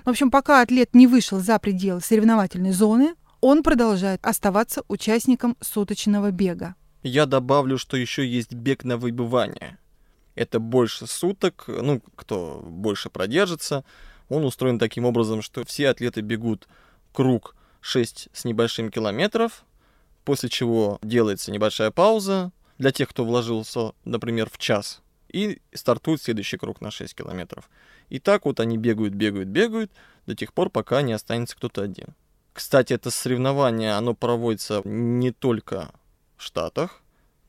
В 0.03 0.09
общем, 0.09 0.29
пока 0.29 0.59
атлет 0.59 0.93
не 0.93 1.07
вышел 1.07 1.39
за 1.39 1.57
пределы 1.57 2.01
соревновательной 2.01 2.73
зоны, 2.73 3.15
он 3.39 3.63
продолжает 3.63 4.19
оставаться 4.25 4.83
участником 4.89 5.55
суточного 5.61 6.31
бега. 6.31 6.75
Я 7.01 7.25
добавлю, 7.25 7.77
что 7.77 7.95
еще 7.95 8.27
есть 8.27 8.51
бег 8.51 8.83
на 8.83 8.97
выбывание– 8.97 9.77
это 10.35 10.59
больше 10.59 11.07
суток, 11.07 11.65
ну, 11.67 12.01
кто 12.15 12.61
больше 12.63 13.09
продержится. 13.09 13.83
Он 14.29 14.45
устроен 14.45 14.79
таким 14.79 15.05
образом, 15.05 15.41
что 15.41 15.65
все 15.65 15.89
атлеты 15.89 16.21
бегут 16.21 16.67
круг 17.13 17.55
6 17.81 18.29
с 18.31 18.45
небольшим 18.45 18.89
километров, 18.89 19.65
после 20.23 20.49
чего 20.49 20.99
делается 21.01 21.51
небольшая 21.51 21.91
пауза 21.91 22.51
для 22.77 22.91
тех, 22.91 23.09
кто 23.09 23.25
вложился, 23.25 23.91
например, 24.05 24.49
в 24.49 24.57
час, 24.57 25.01
и 25.27 25.61
стартует 25.73 26.21
следующий 26.21 26.57
круг 26.57 26.81
на 26.81 26.91
6 26.91 27.13
километров. 27.13 27.69
И 28.09 28.19
так 28.19 28.45
вот 28.45 28.59
они 28.59 28.77
бегают, 28.77 29.13
бегают, 29.13 29.49
бегают 29.49 29.91
до 30.25 30.35
тех 30.35 30.53
пор, 30.53 30.69
пока 30.69 31.01
не 31.01 31.13
останется 31.13 31.55
кто-то 31.55 31.81
один. 31.81 32.15
Кстати, 32.53 32.93
это 32.93 33.11
соревнование, 33.11 33.93
оно 33.93 34.13
проводится 34.13 34.81
не 34.83 35.31
только 35.31 35.91
в 36.37 36.43
Штатах, 36.43 37.00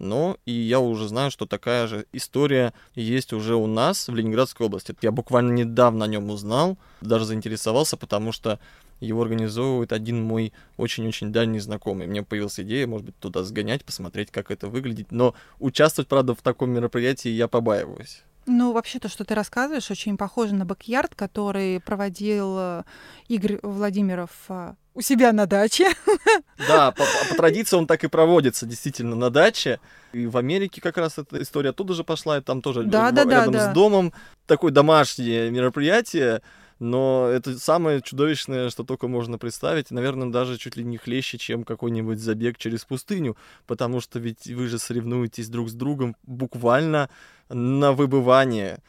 но 0.03 0.37
и 0.45 0.53
я 0.53 0.81
уже 0.81 1.09
знаю, 1.09 1.31
что 1.31 1.47
такая 1.47 1.87
же 1.87 2.07
история 2.12 2.75
есть 2.95 3.33
уже 3.33 3.55
у 3.55 3.67
нас 3.67 4.09
в 4.09 4.15
Ленинградской 4.15 4.67
области. 4.67 4.95
Я 5.01 5.12
буквально 5.12 5.53
недавно 5.53 6.05
о 6.05 6.09
нем 6.09 6.29
узнал, 6.31 6.77
даже 7.01 7.25
заинтересовался, 7.25 7.97
потому 7.97 8.33
что 8.33 8.59
его 9.01 9.23
организовывает 9.23 9.93
один 9.93 10.23
мой 10.23 10.53
очень-очень 10.77 11.33
дальний 11.33 11.61
знакомый. 11.61 12.07
Мне 12.07 12.23
появилась 12.23 12.59
идея, 12.61 12.87
может 12.87 13.07
быть, 13.07 13.19
туда 13.19 13.43
сгонять, 13.43 13.85
посмотреть, 13.85 14.31
как 14.31 14.51
это 14.51 14.69
выглядит. 14.69 15.11
Но 15.11 15.35
участвовать, 15.59 16.09
правда, 16.09 16.35
в 16.35 16.43
таком 16.43 16.71
мероприятии 16.71 17.29
я 17.29 17.49
побаиваюсь. 17.49 18.23
Ну, 18.46 18.72
вообще 18.72 18.98
то, 18.98 19.09
что 19.09 19.24
ты 19.24 19.35
рассказываешь, 19.35 19.90
очень 19.90 20.16
похоже 20.16 20.55
на 20.55 20.64
бэк 20.64 21.14
который 21.14 21.81
проводил 21.81 22.57
э, 22.59 22.83
Игорь 23.28 23.59
Владимиров 23.62 24.31
э, 24.48 24.74
у 24.94 25.00
себя 25.00 25.33
на 25.33 25.46
даче. 25.46 25.87
Да, 26.68 26.92
по, 26.92 27.05
по 27.28 27.35
традиции 27.35 27.74
он 27.74 27.88
так 27.88 28.05
и 28.05 28.09
проводится, 28.09 28.66
действительно, 28.66 29.16
на 29.16 29.31
даче. 29.31 29.81
И 30.12 30.26
в 30.26 30.37
Америке 30.37 30.81
как 30.81 30.96
раз 30.96 31.18
эта 31.18 31.42
история 31.42 31.70
оттуда 31.70 31.92
же 31.92 32.05
пошла, 32.05 32.38
и 32.38 32.40
там 32.40 32.62
тоже 32.62 32.85
да, 32.85 33.11
в, 33.11 33.14
да, 33.14 33.24
рядом 33.24 33.52
да, 33.52 33.70
с 33.70 33.74
домом 33.74 34.12
такое 34.46 34.70
домашнее 34.70 35.50
мероприятие. 35.50 36.40
Но 36.83 37.29
это 37.29 37.57
самое 37.61 38.03
чудовищное, 38.03 38.68
что 38.68 38.83
только 38.83 39.07
можно 39.07 39.38
представить. 39.38 39.92
Наверное, 39.92 40.31
даже 40.31 40.59
чуть 40.59 40.77
ли 40.77 40.83
не 40.83 40.97
хлеще, 40.97 41.38
чем 41.38 41.62
какой-нибудь 41.62 42.18
забег 42.18 42.59
через 42.59 42.85
пустыню. 42.85 43.37
Потому 43.68 44.01
что 44.01 44.18
ведь 44.18 44.49
вы 44.49 44.66
же 44.66 44.81
соревнуетесь 44.81 45.49
друг 45.49 45.71
с 45.71 45.75
другом 45.75 46.16
буквально 46.25 47.09
на 47.49 47.92
выбывание, 47.92 48.83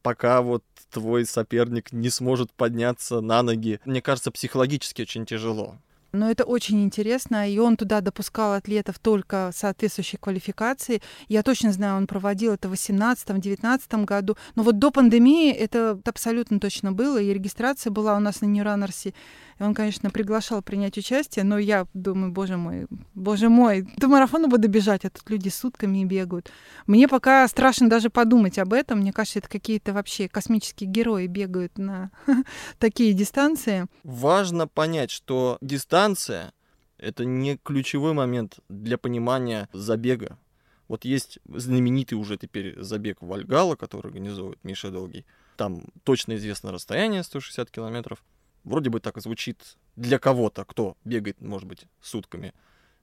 пока 0.00 0.42
вот 0.42 0.62
твой 0.92 1.26
соперник 1.26 1.90
не 1.90 2.08
сможет 2.08 2.52
подняться 2.52 3.20
на 3.20 3.42
ноги. 3.42 3.80
Мне 3.84 4.00
кажется, 4.00 4.30
психологически 4.30 5.02
очень 5.02 5.26
тяжело. 5.26 5.76
Но 6.12 6.30
это 6.30 6.44
очень 6.44 6.82
интересно, 6.82 7.48
и 7.48 7.58
он 7.58 7.76
туда 7.76 8.00
допускал 8.00 8.54
атлетов 8.54 8.98
только 8.98 9.50
соответствующей 9.54 10.16
квалификации. 10.16 11.02
Я 11.28 11.42
точно 11.42 11.72
знаю, 11.72 11.96
он 11.96 12.06
проводил 12.06 12.52
это 12.52 12.68
в 12.68 12.72
2018-2019 12.72 14.04
году. 14.04 14.36
Но 14.56 14.62
вот 14.62 14.78
до 14.78 14.90
пандемии 14.90 15.52
это 15.52 16.00
абсолютно 16.04 16.58
точно 16.58 16.92
было, 16.92 17.18
и 17.20 17.32
регистрация 17.32 17.90
была 17.90 18.16
у 18.16 18.20
нас 18.20 18.40
на 18.40 18.46
Ньюранерсе. 18.46 19.14
И 19.60 19.62
он, 19.62 19.74
конечно, 19.74 20.10
приглашал 20.10 20.62
принять 20.62 20.96
участие, 20.96 21.44
но 21.44 21.58
я 21.58 21.86
думаю, 21.92 22.32
боже 22.32 22.56
мой, 22.56 22.86
боже 23.14 23.50
мой, 23.50 23.86
до 23.98 24.08
марафона 24.08 24.48
буду 24.48 24.68
бежать, 24.68 25.04
а 25.04 25.10
тут 25.10 25.28
люди 25.28 25.50
сутками 25.50 26.02
бегают. 26.04 26.50
Мне 26.86 27.06
пока 27.08 27.46
страшно 27.46 27.90
даже 27.90 28.08
подумать 28.08 28.58
об 28.58 28.72
этом. 28.72 29.00
Мне 29.00 29.12
кажется, 29.12 29.40
это 29.40 29.50
какие-то 29.50 29.92
вообще 29.92 30.28
космические 30.28 30.88
герои 30.88 31.26
бегают 31.26 31.76
на 31.76 32.10
такие 32.78 33.12
дистанции. 33.12 33.86
Важно 34.02 34.66
понять, 34.66 35.10
что 35.10 35.58
дистанция— 35.60 36.54
это 36.96 37.26
не 37.26 37.58
ключевой 37.58 38.14
момент 38.14 38.60
для 38.70 38.96
понимания 38.96 39.68
забега. 39.74 40.38
Вот 40.88 41.04
есть 41.04 41.38
знаменитый 41.44 42.16
уже 42.16 42.38
теперь 42.38 42.80
забег 42.80 43.18
Вальгала, 43.20 43.76
который 43.76 44.06
организовывает 44.06 44.64
Миша 44.64 44.90
Долгий. 44.90 45.26
Там 45.58 45.84
точно 46.02 46.36
известно 46.36 46.72
расстояние 46.72 47.22
160 47.22 47.70
километров. 47.70 48.24
Вроде 48.64 48.90
бы 48.90 49.00
так 49.00 49.20
звучит 49.20 49.76
для 49.96 50.18
кого-то, 50.18 50.64
кто 50.64 50.96
бегает, 51.04 51.40
может 51.40 51.66
быть, 51.66 51.86
сутками, 52.00 52.52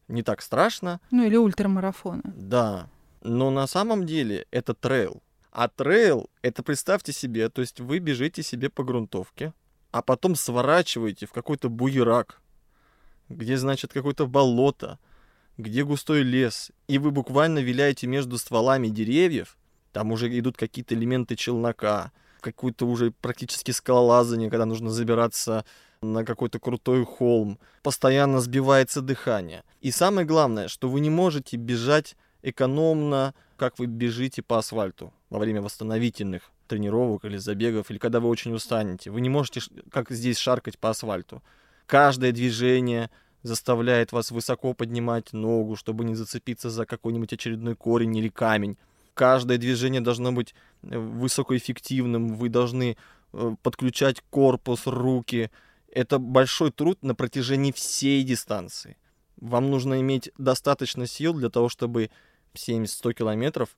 не 0.08 0.24
так 0.24 0.42
страшно. 0.42 1.00
Ну 1.12 1.26
или 1.26 1.36
ультрамарафоны. 1.36 2.24
Да. 2.26 2.90
Но 3.22 3.50
на 3.50 3.68
самом 3.68 4.06
деле 4.06 4.46
это 4.52 4.74
трейл. 4.74 5.22
А 5.52 5.68
трейл, 5.68 6.30
это 6.44 6.62
представьте 6.62 7.12
себе, 7.12 7.50
то 7.50 7.62
есть 7.62 7.80
вы 7.80 7.98
бежите 8.00 8.44
себе 8.44 8.70
по 8.70 8.84
грунтовке, 8.84 9.54
а 9.92 10.04
потом 10.04 10.36
сворачиваете 10.36 11.26
в 11.26 11.32
какой-то 11.32 11.70
буерак, 11.70 12.42
где, 13.28 13.58
значит, 13.58 13.92
какое-то 13.92 14.28
болото, 14.28 15.00
где 15.58 15.84
густой 15.84 16.22
лес, 16.22 16.72
и 16.88 17.00
вы 17.00 17.10
буквально 17.10 17.60
виляете 17.60 18.06
между 18.06 18.38
стволами 18.38 18.90
деревьев, 18.90 19.58
там 19.92 20.12
уже 20.12 20.28
идут 20.38 20.58
какие-то 20.58 20.94
элементы 20.94 21.36
челнока, 21.36 22.12
какое-то 22.52 22.86
уже 22.86 23.12
практически 23.12 23.72
скалолазание, 23.72 24.50
когда 24.50 24.66
нужно 24.66 24.90
забираться 24.90 25.66
на 26.02 26.24
какой-то 26.24 26.60
крутой 26.60 27.06
холм, 27.06 27.60
постоянно 27.84 28.40
сбивается 28.40 29.02
дыхание. 29.02 29.64
И 29.82 29.92
самое 29.92 30.26
главное, 30.26 30.68
что 30.68 30.90
вы 30.90 31.00
не 31.00 31.10
можете 31.10 31.58
бежать 31.58 32.16
экономно, 32.44 33.34
как 33.56 33.80
вы 33.80 33.88
бежите 33.88 34.42
по 34.42 34.60
асфальту 34.60 35.14
во 35.30 35.40
время 35.40 35.62
восстановительных 35.62 36.52
тренировок 36.68 37.26
или 37.26 37.38
забегов, 37.38 37.90
или 37.90 37.98
когда 37.98 38.20
вы 38.20 38.30
очень 38.30 38.54
устанете. 38.54 39.10
Вы 39.10 39.22
не 39.22 39.30
можете, 39.30 39.62
как 39.90 40.12
здесь, 40.12 40.38
шаркать 40.38 40.78
по 40.78 40.90
асфальту. 40.90 41.42
Каждое 41.86 42.32
движение 42.32 43.10
заставляет 43.44 44.12
вас 44.12 44.32
высоко 44.32 44.74
поднимать 44.74 45.34
ногу, 45.34 45.76
чтобы 45.76 46.04
не 46.04 46.16
зацепиться 46.16 46.70
за 46.70 46.86
какой-нибудь 46.86 47.34
очередной 47.34 47.76
корень 47.76 48.16
или 48.16 48.30
камень. 48.30 48.78
Каждое 49.18 49.58
движение 49.58 50.00
должно 50.00 50.32
быть 50.32 50.54
э, 50.84 50.98
высокоэффективным, 50.98 52.36
вы 52.36 52.50
должны 52.50 52.98
э, 53.34 53.56
подключать 53.64 54.22
корпус, 54.30 54.86
руки. 54.86 55.50
Это 55.92 56.20
большой 56.20 56.72
труд 56.72 57.00
на 57.02 57.16
протяжении 57.16 57.72
всей 57.72 58.24
дистанции. 58.24 58.96
Вам 59.38 59.72
нужно 59.72 60.00
иметь 60.02 60.32
достаточно 60.38 61.08
сил 61.08 61.34
для 61.34 61.50
того, 61.50 61.68
чтобы 61.68 62.12
70-100 62.54 63.14
километров 63.14 63.76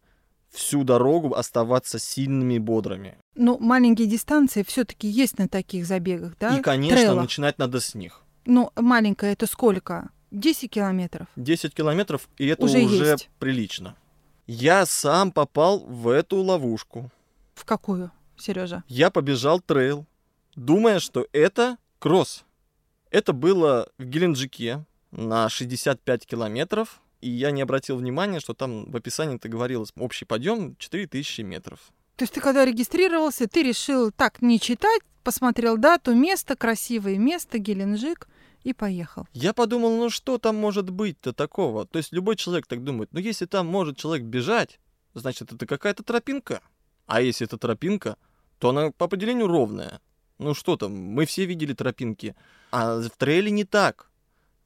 всю 0.49 0.83
дорогу 0.83 1.33
оставаться 1.33 1.99
сильными 1.99 2.55
и 2.55 2.59
бодрыми. 2.59 3.17
Ну, 3.35 3.57
маленькие 3.59 4.07
дистанции 4.07 4.63
все-таки 4.63 5.07
есть 5.07 5.37
на 5.37 5.47
таких 5.47 5.85
забегах, 5.85 6.37
да? 6.37 6.57
И, 6.57 6.61
конечно, 6.61 6.97
Трейлах. 6.97 7.21
начинать 7.21 7.57
надо 7.59 7.79
с 7.79 7.95
них. 7.95 8.23
Ну, 8.45 8.71
маленькая 8.75 9.31
это 9.31 9.47
сколько? 9.47 10.09
10 10.31 10.69
километров? 10.69 11.27
10 11.37 11.73
километров, 11.73 12.27
и 12.37 12.47
это 12.47 12.65
Уже 12.65 12.79
уже, 12.79 13.05
есть. 13.05 13.29
прилично. 13.39 13.95
Я 14.51 14.87
сам 14.87 15.31
попал 15.31 15.81
в 15.85 16.07
эту 16.07 16.37
ловушку. 16.37 17.11
В 17.53 17.65
какую, 17.65 18.11
Сережа? 18.35 18.83
Я 18.87 19.11
побежал 19.11 19.59
трейл, 19.59 20.07
думая, 20.55 20.99
что 20.99 21.27
это 21.33 21.77
кросс. 21.99 22.45
Это 23.11 23.31
было 23.31 23.87
в 23.99 24.05
Геленджике 24.05 24.85
на 25.11 25.49
65 25.49 26.25
километров, 26.25 26.99
и 27.21 27.29
я 27.29 27.51
не 27.51 27.61
обратил 27.61 27.97
внимания, 27.97 28.39
что 28.39 28.55
там 28.55 28.89
в 28.89 28.95
описании 28.95 29.35
это 29.35 29.49
говорилось 29.49 29.93
общий 29.95 30.25
подъем 30.25 30.75
4000 30.77 31.41
метров. 31.41 31.79
То 32.15 32.23
есть 32.23 32.33
ты 32.33 32.41
когда 32.41 32.65
регистрировался, 32.65 33.47
ты 33.47 33.61
решил 33.61 34.09
так 34.11 34.41
не 34.41 34.59
читать, 34.59 35.03
посмотрел 35.23 35.77
дату, 35.77 36.15
место, 36.15 36.55
красивое 36.55 37.19
место, 37.19 37.59
Геленджик, 37.59 38.27
и 38.69 38.73
поехал. 38.73 39.27
Я 39.33 39.53
подумал, 39.53 39.97
ну 39.97 40.09
что 40.09 40.37
там 40.37 40.55
может 40.55 40.89
быть-то 40.89 41.33
такого? 41.33 41.85
То 41.85 41.97
есть 41.97 42.13
любой 42.13 42.35
человек 42.35 42.67
так 42.67 42.83
думает, 42.83 43.09
ну 43.11 43.19
если 43.19 43.45
там 43.45 43.67
может 43.67 43.97
человек 43.97 44.25
бежать, 44.25 44.79
значит 45.13 45.51
это 45.51 45.65
какая-то 45.65 46.03
тропинка. 46.03 46.61
А 47.05 47.21
если 47.21 47.47
это 47.47 47.57
тропинка, 47.57 48.17
то 48.59 48.69
она 48.69 48.91
по 48.91 49.05
определению 49.05 49.47
ровная. 49.47 50.01
Ну 50.37 50.53
что 50.53 50.77
там, 50.77 50.95
мы 50.95 51.25
все 51.25 51.45
видели 51.45 51.73
тропинки. 51.73 52.35
А 52.71 53.01
в 53.01 53.09
трейле 53.17 53.51
не 53.51 53.65
так. 53.65 54.09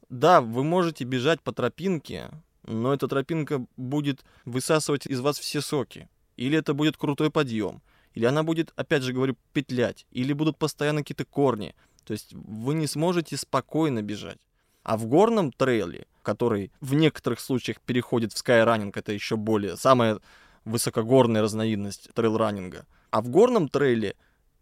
Да, 0.09 0.41
вы 0.41 0.63
можете 0.63 1.03
бежать 1.05 1.41
по 1.41 1.51
тропинке, 1.51 2.29
но 2.67 2.93
эта 2.93 3.07
тропинка 3.07 3.65
будет 3.77 4.23
высасывать 4.45 5.07
из 5.07 5.19
вас 5.19 5.39
все 5.39 5.61
соки. 5.61 6.09
Или 6.35 6.57
это 6.57 6.73
будет 6.73 6.97
крутой 6.97 7.31
подъем. 7.31 7.81
Или 8.13 8.25
она 8.25 8.43
будет, 8.43 8.73
опять 8.75 9.03
же 9.03 9.13
говорю, 9.13 9.35
петлять. 9.53 10.05
Или 10.11 10.33
будут 10.33 10.57
постоянно 10.57 11.01
какие-то 11.01 11.25
корни. 11.25 11.75
То 12.05 12.13
есть 12.13 12.33
вы 12.33 12.73
не 12.73 12.87
сможете 12.87 13.37
спокойно 13.37 14.01
бежать. 14.01 14.39
А 14.83 14.97
в 14.97 15.05
горном 15.05 15.51
трейле, 15.51 16.07
который 16.21 16.71
в 16.81 16.93
некоторых 16.93 17.39
случаях 17.39 17.79
переходит 17.81 18.33
в 18.33 18.37
скайранинг, 18.37 18.97
это 18.97 19.13
еще 19.13 19.37
более, 19.37 19.77
самая 19.77 20.19
высокогорная 20.65 21.41
разновидность 21.41 22.09
трейл-раннинга. 22.13 22.85
А 23.11 23.21
в 23.21 23.29
горном 23.29 23.69
трейле 23.69 24.15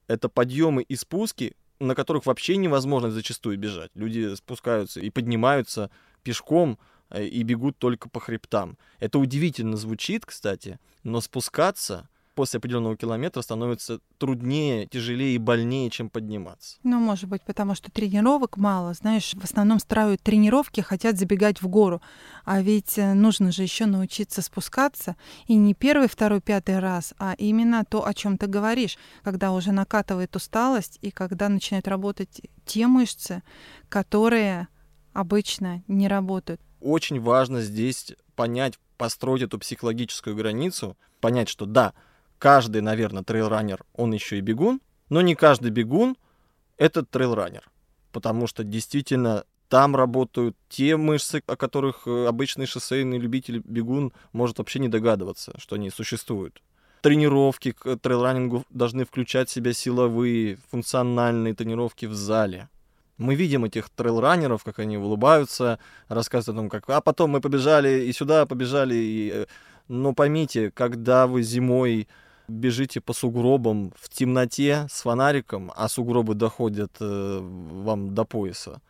это 0.07 0.29
подъемы 0.29 0.83
и 0.83 0.95
спуски, 0.95 1.55
на 1.79 1.95
которых 1.95 2.25
вообще 2.25 2.57
невозможно 2.57 3.09
зачастую 3.11 3.57
бежать. 3.57 3.91
Люди 3.95 4.35
спускаются 4.35 4.99
и 4.99 5.09
поднимаются 5.09 5.89
пешком 6.21 6.77
э, 7.09 7.25
и 7.25 7.41
бегут 7.43 7.77
только 7.77 8.09
по 8.09 8.19
хребтам. 8.19 8.77
Это 8.99 9.17
удивительно 9.17 9.77
звучит, 9.77 10.25
кстати, 10.25 10.79
но 11.03 11.21
спускаться 11.21 12.07
после 12.35 12.57
определенного 12.57 12.95
километра 12.97 13.41
становится 13.41 13.99
труднее, 14.17 14.87
тяжелее 14.87 15.35
и 15.35 15.37
больнее, 15.37 15.89
чем 15.89 16.09
подниматься. 16.09 16.77
Ну, 16.83 16.99
может 16.99 17.29
быть, 17.29 17.43
потому 17.43 17.75
что 17.75 17.91
тренировок 17.91 18.57
мало. 18.57 18.93
Знаешь, 18.93 19.33
в 19.33 19.43
основном 19.43 19.79
строят 19.79 20.21
тренировки, 20.21 20.81
хотят 20.81 21.17
забегать 21.17 21.61
в 21.61 21.67
гору. 21.67 22.01
А 22.45 22.61
ведь 22.61 22.97
э, 22.97 23.13
нужно 23.13 23.51
же 23.51 23.63
еще 23.63 23.85
научиться 23.85 24.41
спускаться. 24.41 25.15
И 25.47 25.55
не 25.55 25.73
первый, 25.73 26.07
второй, 26.07 26.41
пятый 26.41 26.79
раз, 26.79 27.13
а 27.17 27.35
именно 27.37 27.83
то, 27.85 28.05
о 28.05 28.13
чем 28.13 28.37
ты 28.37 28.47
говоришь, 28.47 28.97
когда 29.23 29.51
уже 29.51 29.71
накатывает 29.71 30.35
усталость 30.35 30.97
и 31.01 31.11
когда 31.11 31.49
начинают 31.49 31.87
работать 31.87 32.41
те 32.65 32.87
мышцы, 32.87 33.43
которые 33.89 34.67
обычно 35.13 35.83
не 35.87 36.07
работают. 36.07 36.61
Очень 36.79 37.19
важно 37.19 37.61
здесь 37.61 38.13
понять, 38.35 38.79
построить 38.97 39.43
эту 39.43 39.59
психологическую 39.59 40.35
границу, 40.35 40.97
понять, 41.19 41.49
что 41.49 41.65
да, 41.65 41.93
каждый, 42.41 42.81
наверное, 42.81 43.23
трейлранер, 43.23 43.85
он 43.93 44.13
еще 44.13 44.39
и 44.39 44.41
бегун, 44.41 44.81
но 45.09 45.21
не 45.21 45.35
каждый 45.35 45.69
бегун— 45.69 46.17
это 46.77 47.05
трейлранер. 47.05 47.69
Потому 48.11 48.47
что 48.47 48.63
действительно 48.63 49.43
там 49.69 49.95
работают 49.95 50.57
те 50.67 50.97
мышцы, 50.97 51.43
о 51.45 51.55
которых 51.55 52.07
э, 52.07 52.25
обычный 52.27 52.65
шоссейный 52.65 53.19
любитель 53.19 53.61
бегун 53.63 54.11
может 54.33 54.57
вообще 54.57 54.79
не 54.79 54.89
догадываться, 54.89 55.53
что 55.59 55.75
они 55.75 55.91
существуют. 55.91 56.63
Тренировки 57.01 57.71
к 57.71 57.97
трейлранингу 57.97 58.65
должны 58.71 59.05
включать 59.05 59.49
в 59.49 59.53
себя 59.53 59.71
силовые, 59.71 60.57
функциональные 60.71 61.53
тренировки 61.53 62.07
в 62.07 62.15
зале. 62.15 62.69
Мы 63.17 63.35
видим 63.35 63.65
этих 63.65 63.89
трейлранеров, 63.91 64.63
как 64.63 64.79
они 64.79 64.97
улыбаются, 64.97 65.77
рассказывают 66.07 66.57
о 66.57 66.61
том, 66.61 66.69
как 66.69 66.89
«а 66.89 67.01
потом 67.01 67.29
мы 67.31 67.39
побежали 67.39 68.05
и 68.05 68.13
сюда 68.13 68.47
побежали». 68.47 68.95
И... 68.95 69.31
э, 69.31 69.45
Но 69.87 70.13
поймите, 70.13 70.71
когда 70.71 71.27
вы 71.27 71.43
зимой 71.43 72.07
бежите 72.51 73.01
по 73.01 73.13
сугробам 73.13 73.93
в 73.99 74.09
темноте 74.09 74.87
с 74.89 75.01
фонариком, 75.01 75.71
а 75.75 75.87
сугробы 75.89 76.35
доходят 76.35 76.91
э, 76.99 77.39
вам 77.41 78.13
до 78.13 78.25
пояса, 78.25 78.81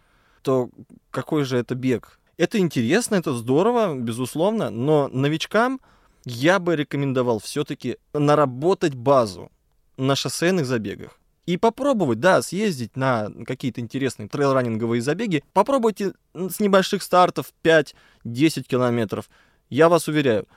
то 0.42 0.70
какой 1.12 1.44
же 1.44 1.58
это 1.58 1.76
бег? 1.76 2.20
Это 2.38 2.58
интересно, 2.58 3.16
это 3.16 3.34
здорово, 3.34 3.96
безусловно, 3.96 4.70
но 4.70 5.08
новичкам 5.10 5.80
я 6.26 6.60
бы 6.60 6.76
рекомендовал 6.76 7.40
все-таки 7.40 7.98
наработать 8.14 8.96
базу 8.96 9.52
на 9.98 10.16
шоссейных 10.16 10.66
забегах. 10.66 11.20
И 11.46 11.58
попробовать, 11.58 12.20
да, 12.20 12.42
съездить 12.42 12.96
на 12.96 13.30
какие-то 13.46 13.82
интересные 13.82 14.28
трейл-раннинговые 14.28 15.02
забеги. 15.02 15.44
Попробуйте 15.54 16.14
с 16.34 16.60
небольших 16.60 17.02
стартов 17.02 17.52
5-10 17.64 17.94
километров. 18.64 19.30
Я 19.70 19.90
вас 19.90 20.08
уверяю, 20.08 20.48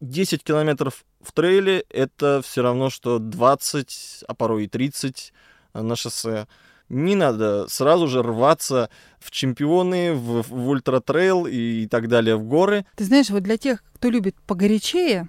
10 0.00 0.44
километров 0.44 1.04
в 1.20 1.32
трейле 1.32 1.84
это 1.90 2.40
все 2.44 2.62
равно, 2.62 2.90
что 2.90 3.18
20, 3.18 4.24
а 4.26 4.34
порой 4.34 4.64
и 4.64 4.68
30 4.68 5.32
на 5.74 5.96
шоссе. 5.96 6.46
Не 6.88 7.16
надо 7.16 7.66
сразу 7.68 8.06
же 8.06 8.22
рваться 8.22 8.90
в 9.18 9.30
чемпионы, 9.32 10.14
в, 10.14 10.42
в 10.42 10.68
ультратрейл 10.68 11.46
и 11.46 11.86
так 11.88 12.08
далее 12.08 12.36
в 12.36 12.44
горы. 12.44 12.86
Ты 12.94 13.04
знаешь, 13.04 13.30
вот 13.30 13.42
для 13.42 13.58
тех, 13.58 13.82
кто 13.94 14.08
любит 14.08 14.36
погорячее, 14.46 15.28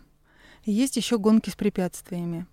есть 0.65 0.97
еще 0.97 1.17
гонки 1.17 1.49
с 1.49 1.55
препятствиями. 1.55 2.45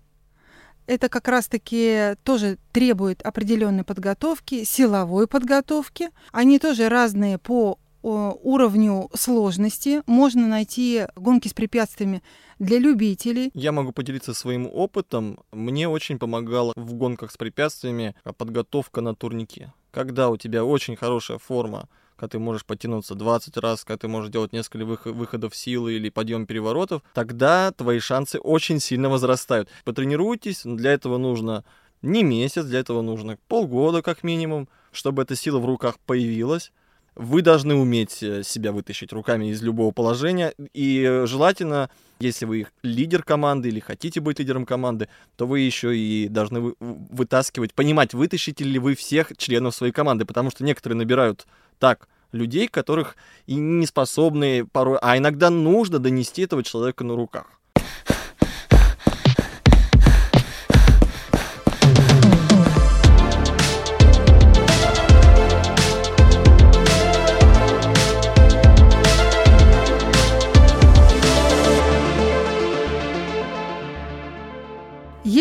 Это 0.87 1.09
как 1.09 1.27
раз-таки 1.27 2.15
тоже 2.23 2.57
требует 2.71 3.21
определенной 3.23 3.83
подготовки, 3.83 4.63
силовой 4.63 5.27
подготовки. 5.27 6.09
Они 6.31 6.59
тоже 6.59 6.89
разные 6.89 7.37
по 7.37 7.79
уровню 8.09 9.09
сложности. 9.13 10.01
Можно 10.05 10.47
найти 10.47 11.07
гонки 11.15 11.47
с 11.47 11.53
препятствиями 11.53 12.21
для 12.59 12.79
любителей. 12.79 13.51
Я 13.53 13.71
могу 13.71 13.91
поделиться 13.91 14.33
своим 14.33 14.67
опытом. 14.71 15.39
Мне 15.51 15.89
очень 15.89 16.19
помогала 16.19 16.73
в 16.75 16.93
гонках 16.93 17.31
с 17.31 17.37
препятствиями 17.37 18.15
подготовка 18.37 19.01
на 19.01 19.15
турнике. 19.15 19.73
Когда 19.91 20.29
у 20.29 20.37
тебя 20.37 20.63
очень 20.65 20.95
хорошая 20.95 21.37
форма, 21.37 21.87
когда 22.15 22.31
ты 22.31 22.39
можешь 22.39 22.65
потянуться 22.65 23.15
20 23.15 23.57
раз, 23.57 23.83
когда 23.83 23.97
ты 23.97 24.07
можешь 24.07 24.31
делать 24.31 24.53
несколько 24.53 24.85
вых- 24.85 25.11
выходов 25.11 25.55
силы 25.55 25.93
или 25.93 26.09
подъем 26.09 26.45
переворотов, 26.45 27.01
тогда 27.13 27.71
твои 27.71 27.99
шансы 27.99 28.39
очень 28.39 28.79
сильно 28.79 29.09
возрастают. 29.09 29.69
Потренируйтесь, 29.83 30.61
для 30.63 30.91
этого 30.93 31.17
нужно 31.17 31.63
не 32.01 32.23
месяц, 32.23 32.65
для 32.65 32.79
этого 32.79 33.01
нужно 33.01 33.37
полгода 33.47 34.01
как 34.01 34.23
минимум, 34.23 34.69
чтобы 34.91 35.23
эта 35.23 35.35
сила 35.35 35.59
в 35.59 35.65
руках 35.65 35.99
появилась. 35.99 36.71
Вы 37.15 37.41
должны 37.41 37.75
уметь 37.75 38.21
э, 38.21 38.43
себя 38.43 38.73
вытащить 38.73 39.13
руками 39.13 39.49
из 39.49 39.61
любого 39.61 39.91
положения. 39.91 40.53
И 40.73 41.01
э, 41.01 41.25
желательно, 41.25 41.89
если 42.19 42.45
вы 42.45 42.67
лидер 42.83 43.23
команды 43.23 43.69
или 43.69 43.79
хотите 43.79 44.19
быть 44.19 44.39
лидером 44.39 44.65
команды, 44.65 45.07
то 45.37 45.47
вы 45.47 45.61
еще 45.61 45.97
и 45.97 46.27
должны 46.27 46.59
вы- 46.59 46.75
вытаскивать, 46.79 47.73
понимать, 47.73 48.13
вытащите 48.13 48.65
ли 48.65 48.79
вы 48.79 48.95
всех 48.95 49.31
членов 49.37 49.73
своей 49.73 49.93
команды. 49.93 50.25
Потому 50.25 50.51
что 50.51 50.65
некоторые 50.65 50.97
набирают 50.97 51.47
так 51.79 52.09
людей, 52.33 52.67
которых 52.67 53.15
и 53.45 53.55
не 53.55 53.85
способны 53.85 54.65
порой, 54.65 54.97
а 55.01 55.17
иногда 55.17 55.49
нужно 55.49 55.99
донести 55.99 56.41
этого 56.41 56.63
человека 56.63 57.05
на 57.05 57.15
руках. 57.15 57.59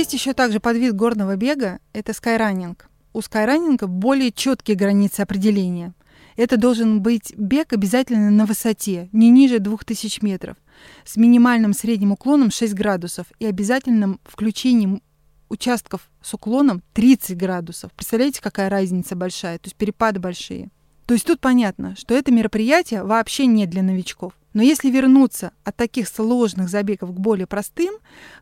Есть 0.05 0.13
еще 0.13 0.35
также 0.35 0.61
подвид 0.61 0.95
горного 0.95 1.35
бега– 1.35 1.79
это 1.95 2.13
скайранинг. 2.13 2.91
У 3.15 3.23
скайранинга 3.23 3.87
более 3.87 4.33
четкие 4.33 4.77
границы 4.77 5.21
определения. 5.21 5.95
Это 6.37 6.59
должен 6.59 7.01
быть 7.01 7.33
бег 7.39 7.73
обязательно 7.73 8.31
на 8.31 8.45
высоте, 8.45 9.09
не 9.13 9.31
ниже 9.31 9.61
2000 9.61 10.23
метров, 10.23 10.59
с 11.07 11.17
минимальным 11.17 11.73
средним 11.73 12.13
уклоном 12.13 12.51
6 12.51 12.75
градусов 12.75 13.29
и 13.39 13.47
обязательным 13.47 14.21
включением 14.25 15.01
участков 15.49 16.11
с 16.21 16.35
уклоном 16.35 16.83
30 16.93 17.39
градусов. 17.39 17.91
Представляете, 17.93 18.43
какая 18.43 18.69
разница 18.69 19.17
большая, 19.17 19.57
то 19.59 19.69
есть 19.69 19.77
перепады 19.77 20.21
большие. 20.21 20.69
То 21.07 21.15
есть 21.15 21.27
тут 21.27 21.41
понятно, 21.41 21.97
что 21.97 22.15
это 22.15 22.31
мероприятие 22.31 23.05
вообще 23.05 23.47
не 23.47 23.65
для 23.65 23.83
новичков. 23.83 24.35
Но 24.55 24.63
если 24.63 24.89
вернуться 24.89 25.53
от 25.65 25.77
таких 25.77 26.09
сложных 26.09 26.69
забегов 26.69 27.11
к 27.11 27.19
более 27.19 27.47
простым, 27.47 27.95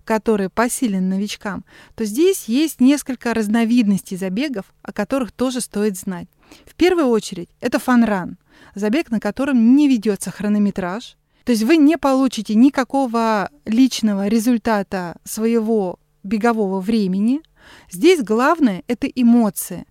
которые 0.05 0.51
посилены 0.51 1.17
новичкам, 1.17 1.65
то 1.95 2.05
здесь 2.05 2.45
есть 2.45 2.81
несколько 2.81 3.35
разновидностей 3.35 4.19
забегов, 4.19 4.67
о 4.83 4.93
которых 4.93 5.33
тоже 5.33 5.61
стоит 5.63 5.99
знать. 5.99 6.29
В 6.67 6.75
первую 6.75 7.07
очередь 7.07 7.49
это 7.61 7.79
фанран, 7.79 8.37
забег, 8.75 9.11
на 9.11 9.21
котором 9.21 9.75
не 9.75 9.89
ведется 9.89 10.31
хронометраж, 10.31 11.17
то 11.45 11.53
есть 11.53 11.65
вы 11.65 11.79
не 11.79 11.97
получите 11.97 12.55
никакого 12.55 13.51
личного 13.65 14.29
результата 14.29 15.17
своего 15.25 15.99
бегового 16.23 16.81
времени. 16.81 17.41
Здесь 17.91 18.23
главное— 18.23 18.85
это 18.87 19.07
эмоции 19.07 19.87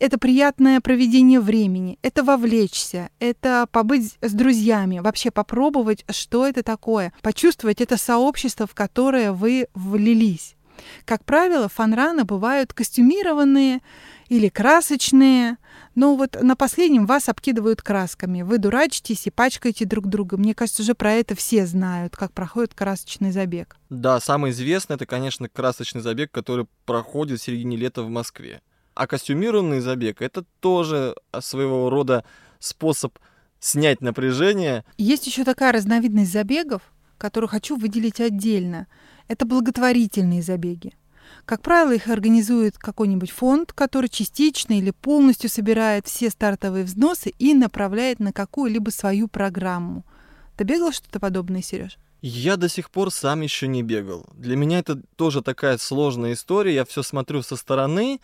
это 0.00 0.18
приятное 0.18 0.80
проведение 0.80 1.40
времени, 1.40 1.98
это 2.02 2.24
вовлечься, 2.24 3.10
это 3.20 3.68
побыть 3.70 4.16
с 4.20 4.32
друзьями, 4.32 4.98
вообще 4.98 5.30
попробовать, 5.30 6.04
что 6.10 6.46
это 6.46 6.62
такое, 6.62 7.12
почувствовать 7.22 7.80
это 7.80 7.96
сообщество, 7.96 8.66
в 8.66 8.74
которое 8.74 9.32
вы 9.32 9.68
влились. 9.74 10.56
Как 11.04 11.24
правило, 11.26 11.68
фанраны 11.68 12.24
бывают 12.24 12.72
костюмированные 12.72 13.80
или 14.28 14.48
красочные, 14.48 15.58
но 15.94 16.16
вот 16.16 16.40
на 16.40 16.56
последнем 16.56 17.04
вас 17.04 17.28
обкидывают 17.28 17.82
красками. 17.82 18.40
Вы 18.40 18.56
дурачитесь 18.56 19.26
и 19.26 19.30
пачкаете 19.30 19.84
друг 19.84 20.06
друга. 20.06 20.38
Мне 20.38 20.54
кажется, 20.54 20.80
уже 20.82 20.94
про 20.94 21.12
это 21.12 21.34
все 21.34 21.66
знают, 21.66 22.16
как 22.16 22.32
проходит 22.32 22.72
красочный 22.72 23.32
забег. 23.32 23.76
Да, 23.90 24.20
самый 24.20 24.52
известный 24.52 24.96
это, 24.96 25.04
конечно, 25.04 25.50
красочный 25.50 26.00
забег, 26.00 26.30
который 26.30 26.66
проходит 26.86 27.40
в 27.40 27.42
середине 27.42 27.76
лета 27.76 28.02
в 28.02 28.08
Москве. 28.08 28.62
А 29.00 29.06
костюмированный 29.06 29.80
забег— 29.80 30.20
это 30.20 30.44
тоже 30.60 31.14
своего 31.40 31.88
рода 31.88 32.22
способ 32.58 33.18
снять 33.58 34.02
напряжение. 34.02 34.84
Есть 34.98 35.26
еще 35.26 35.42
такая 35.44 35.72
разновидность 35.72 36.30
забегов, 36.30 36.82
которую 37.16 37.48
хочу 37.48 37.78
выделить 37.78 38.20
отдельно. 38.20 38.88
Это 39.26 39.46
благотворительные 39.46 40.42
забеги. 40.42 40.92
Как 41.46 41.62
правило, 41.62 41.92
их 41.92 42.08
организует 42.08 42.76
какой-нибудь 42.76 43.30
фонд, 43.30 43.72
который 43.72 44.10
частично 44.10 44.74
или 44.74 44.90
полностью 44.90 45.48
собирает 45.48 46.06
все 46.06 46.28
стартовые 46.28 46.84
взносы 46.84 47.30
и 47.38 47.54
направляет 47.54 48.20
на 48.20 48.34
какую-либо 48.34 48.90
свою 48.90 49.28
программу. 49.28 50.04
Ты 50.58 50.64
бегал 50.64 50.92
что-то 50.92 51.20
подобное, 51.20 51.62
Сереж? 51.62 51.96
Я 52.20 52.58
до 52.58 52.68
сих 52.68 52.90
пор 52.90 53.10
сам 53.10 53.40
еще 53.40 53.66
не 53.66 53.82
бегал. 53.82 54.26
Для 54.34 54.56
меня 54.56 54.80
это 54.80 55.00
тоже 55.16 55.40
такая 55.40 55.78
сложная 55.78 56.34
история. 56.34 56.74
Я 56.74 56.84
все 56.84 57.02
смотрю 57.02 57.40
со 57.40 57.56
стороны, 57.56 58.20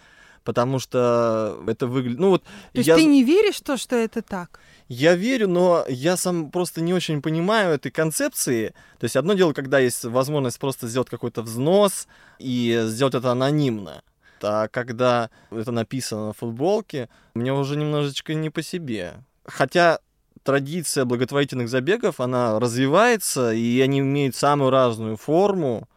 потому 0.46 0.78
что 0.78 1.60
это 1.66 1.88
выглядит... 1.88 2.20
Ну, 2.20 2.30
вот 2.30 2.42
То 2.44 2.78
есть 2.78 2.86
я... 2.88 2.94
ты 2.94 3.04
не 3.04 3.24
веришь 3.24 3.56
в 3.56 3.62
то, 3.62 3.76
что 3.76 3.96
это 3.96 4.22
так? 4.22 4.60
Я 4.88 5.16
верю, 5.16 5.48
но 5.48 5.84
я 5.88 6.16
сам 6.16 6.52
просто 6.52 6.80
не 6.80 6.94
очень 6.94 7.20
понимаю 7.20 7.74
этой 7.74 7.90
концепции. 7.90 8.68
То 8.98 9.04
есть 9.04 9.16
одно 9.16 9.34
дело, 9.34 9.52
когда 9.52 9.80
есть 9.80 10.04
возможность 10.04 10.60
просто 10.60 10.86
сделать 10.86 11.10
какой-то 11.10 11.42
взнос 11.42 12.06
и 12.38 12.80
сделать 12.86 13.16
это 13.16 13.32
анонимно. 13.32 14.02
А 14.40 14.68
когда 14.68 15.30
это 15.50 15.72
написано 15.72 16.28
на 16.28 16.32
футболке, 16.32 17.08
мне 17.34 17.52
уже 17.52 17.76
немножечко 17.76 18.32
не 18.34 18.48
по 18.50 18.62
себе. 18.62 19.14
Хотя 19.44 19.98
традиция 20.44 21.04
благотворительных 21.04 21.68
забегов, 21.68 22.20
она 22.20 22.60
развивается, 22.60 23.52
и 23.52 23.80
они 23.80 23.98
имеют 23.98 24.36
самую 24.36 24.70
разную 24.70 25.16
форму. 25.16 25.88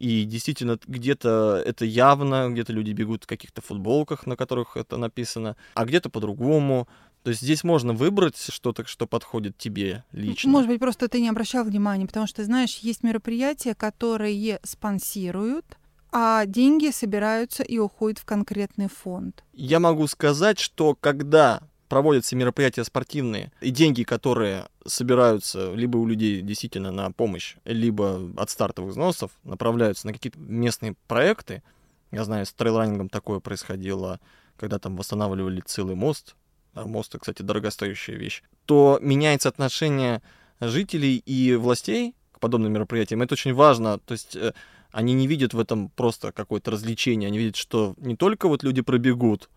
И 0.00 0.24
действительно, 0.24 0.78
где-то 0.86 1.62
это 1.64 1.84
явно, 1.84 2.48
где-то 2.50 2.72
люди 2.72 2.92
бегут 2.92 3.24
в 3.24 3.26
каких-то 3.26 3.60
футболках, 3.60 4.26
на 4.26 4.34
которых 4.34 4.78
это 4.78 4.96
написано, 4.96 5.56
а 5.74 5.84
где-то 5.84 6.08
по-другому. 6.08 6.88
То 7.22 7.28
есть 7.30 7.42
здесь 7.42 7.64
можно 7.64 7.92
выбрать 7.92 8.38
что-то, 8.38 8.86
что 8.86 9.06
подходит 9.06 9.58
тебе 9.58 10.02
лично. 10.12 10.50
Может 10.50 10.68
быть, 10.70 10.80
просто 10.80 11.06
ты 11.08 11.20
не 11.20 11.28
обращал 11.28 11.64
внимания, 11.64 12.06
потому 12.06 12.26
что, 12.26 12.42
знаешь, 12.44 12.78
есть 12.78 13.02
мероприятия, 13.02 13.74
которые 13.74 14.58
спонсируют, 14.62 15.66
а 16.10 16.46
деньги 16.46 16.90
собираются 16.90 17.62
и 17.62 17.76
уходят 17.76 18.18
в 18.18 18.24
конкретный 18.24 18.88
фонд. 18.88 19.44
Я 19.52 19.80
могу 19.80 20.06
сказать, 20.06 20.58
что 20.58 20.96
когда 20.98 21.60
проводятся 21.90 22.36
мероприятия 22.36 22.84
спортивные, 22.84 23.50
и 23.60 23.70
деньги, 23.70 24.04
которые 24.04 24.68
собираются 24.86 25.74
либо 25.74 25.98
у 25.98 26.06
людей 26.06 26.40
действительно 26.40 26.92
на 26.92 27.10
помощь, 27.10 27.56
либо 27.64 28.30
от 28.36 28.48
стартовых 28.48 28.92
взносов, 28.92 29.32
направляются 29.42 30.06
на 30.06 30.12
какие-то 30.12 30.38
местные 30.38 30.94
проекты. 31.08 31.64
Я 32.12 32.22
знаю, 32.22 32.46
с 32.46 32.52
трейлранингом 32.52 33.08
такое 33.08 33.40
происходило, 33.40 34.20
когда 34.56 34.78
там 34.78 34.96
восстанавливали 34.96 35.60
целый 35.66 35.96
мост, 35.96 36.36
а 36.74 36.86
мост, 36.86 37.12
кстати, 37.18 37.42
дорогостоящая 37.42 38.16
вещь, 38.16 38.44
то 38.66 39.00
меняется 39.02 39.48
отношение 39.48 40.22
жителей 40.60 41.16
и 41.16 41.56
властей 41.56 42.14
к 42.30 42.38
подобным 42.38 42.72
мероприятиям. 42.72 43.22
Это 43.22 43.34
очень 43.34 43.52
важно. 43.52 43.98
То 43.98 44.12
есть 44.12 44.36
э, 44.36 44.52
они 44.92 45.12
не 45.14 45.26
видят 45.26 45.54
в 45.54 45.58
этом 45.58 45.88
просто 45.88 46.30
какое-то 46.30 46.70
развлечение, 46.70 47.26
они 47.26 47.38
видят, 47.38 47.56
что 47.56 47.94
не 47.96 48.14
только 48.14 48.46
вот 48.46 48.62
люди 48.62 48.80
пробегут, 48.80 49.50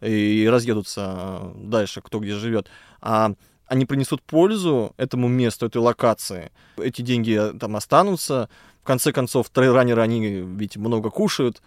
и 0.00 0.48
разъедутся 0.48 1.52
дальше, 1.56 2.00
кто 2.00 2.20
где 2.20 2.34
живет, 2.34 2.68
а 3.00 3.32
они 3.66 3.86
принесут 3.86 4.22
пользу 4.22 4.94
этому 4.96 5.28
месту, 5.28 5.66
этой 5.66 5.78
локации. 5.78 6.50
Эти 6.76 7.02
деньги 7.02 7.38
э, 7.38 7.56
там 7.56 7.76
останутся. 7.76 8.48
В 8.82 8.84
конце 8.84 9.12
концов, 9.12 9.48
трейлранеры, 9.50 10.02
они 10.02 10.40
ведь 10.40 10.76
много 10.76 11.10
кушают, 11.10 11.62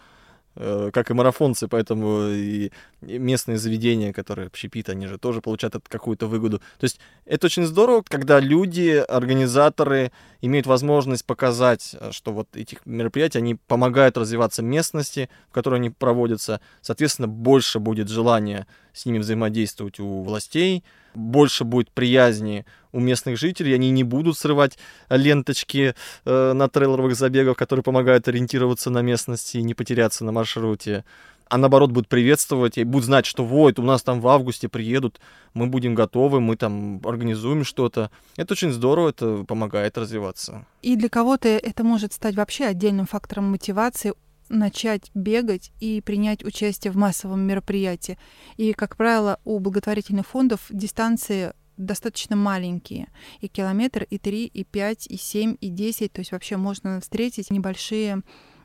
как 0.55 1.09
и 1.09 1.13
марафонцы, 1.13 1.67
поэтому 1.67 2.27
и 2.29 2.71
местные 3.01 3.57
заведения, 3.57 4.13
которые 4.13 4.47
общепит, 4.47 4.89
они 4.89 5.07
же 5.07 5.17
тоже 5.17 5.41
получают 5.41 5.75
какую-то 5.87 6.27
выгоду. 6.27 6.59
То 6.59 6.83
есть 6.83 6.99
это 7.25 7.47
очень 7.47 7.65
здорово, 7.65 8.03
когда 8.07 8.39
люди, 8.39 9.03
организаторы 9.07 10.11
имеют 10.41 10.67
возможность 10.67 11.25
показать, 11.25 11.95
э, 11.99 12.11
что 12.11 12.33
вот 12.33 12.55
этих 12.55 12.85
мероприятий, 12.85 13.37
они 13.37 13.55
помогают 13.55 14.17
развиваться 14.17 14.61
местности, 14.61 15.29
в 15.49 15.53
которой 15.53 15.75
они 15.75 15.89
проводятся. 15.89 16.59
Соответственно, 16.81 17.27
больше 17.27 17.79
будет 17.79 18.09
желания 18.09 18.67
с 18.93 19.05
ними 19.05 19.17
взаимодействовать 19.17 19.99
у 19.99 20.23
властей, 20.23 20.83
больше 21.15 21.63
будет 21.63 21.91
приязни 21.91 22.65
у 22.91 22.99
местных 22.99 23.37
жителей, 23.37 23.73
они 23.73 23.89
не 23.91 24.03
будут 24.03 24.37
срывать 24.37 24.77
ленточки 25.09 25.95
э, 26.25 26.53
на 26.53 26.69
трейлеровых 26.69 27.15
забегах, 27.15 27.57
которые 27.57 27.83
помогают 27.83 28.27
ориентироваться 28.27 28.89
на 28.89 29.01
местности 29.01 29.57
и 29.57 29.63
не 29.63 29.73
потеряться 29.73 30.23
на 30.23 30.31
маршруте. 30.31 31.03
А 31.49 31.57
наоборот, 31.57 31.91
будут 31.91 32.07
приветствовать 32.07 32.77
и 32.77 32.83
будут 32.83 33.05
знать, 33.05 33.25
что 33.25 33.45
вот, 33.45 33.77
у 33.77 33.83
нас 33.83 34.01
там 34.01 34.21
в 34.21 34.27
августе 34.27 34.69
приедут, 34.69 35.19
мы 35.53 35.67
будем 35.67 35.93
готовы, 35.93 36.39
мы 36.39 36.55
там 36.55 36.99
организуем 37.03 37.63
что-то. 37.63 38.09
Это 38.37 38.53
очень 38.53 38.71
здорово, 38.71 39.09
это 39.09 39.43
помогает 39.43 39.97
развиваться. 39.97 40.65
И 40.81 40.95
для 40.95 41.09
кого-то 41.09 41.49
это 41.49 41.83
может 41.83 42.13
стать 42.13 42.35
вообще 42.35 42.65
отдельным 42.65 43.05
фактором 43.05 43.51
мотивации 43.51 44.13
начать 44.49 45.11
бегать 45.13 45.71
и 45.79 46.01
принять 46.01 46.43
участие 46.43 46.91
в 46.91 46.97
массовом 46.97 47.41
мероприятии. 47.41 48.17
И, 48.57 48.73
как 48.73 48.97
правило, 48.97 49.39
у 49.45 49.59
благотворительных 49.59 50.27
фондов 50.27 50.67
дистанции 50.69 51.53
достаточно 51.77 52.35
маленькие. 52.35 53.07
И 53.39 53.47
километр, 53.47 54.05
и 54.09 54.17
три, 54.17 54.45
и 54.45 54.63
пять, 54.63 55.07
и 55.07 55.17
семь, 55.17 55.55
и 55.59 55.69
десять. 55.69 56.13
То 56.13 56.19
есть 56.19 56.31
вообще 56.31 56.57
можно 56.57 57.01
встретить 57.01 57.51
небольшие 57.51 58.21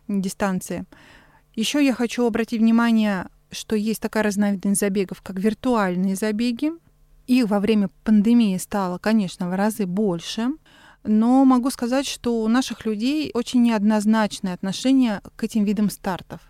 дистанции. 0.08 0.84
Еще 1.54 1.84
я 1.84 1.94
хочу 1.94 2.26
обратить 2.26 2.60
внимание, 2.60 3.28
что 3.50 3.76
есть 3.76 4.00
такая 4.00 4.22
разновидность 4.22 4.80
забегов, 4.80 5.22
как 5.22 5.38
виртуальные 5.38 6.16
забеги. 6.16 6.72
Их 7.26 7.46
во 7.48 7.60
время 7.60 7.90
пандемии 8.04 8.56
стало, 8.58 8.98
конечно, 8.98 9.48
в 9.48 9.54
разы 9.54 9.86
больше. 9.86 10.48
Но 11.04 11.44
могу 11.44 11.70
сказать, 11.70 12.06
что 12.06 12.42
у 12.42 12.48
наших 12.48 12.84
людей 12.84 13.30
очень 13.34 13.62
неоднозначное 13.62 14.54
отношение 14.54 15.20
к 15.36 15.44
этим 15.44 15.64
видам 15.64 15.90
стартов. 15.90 16.40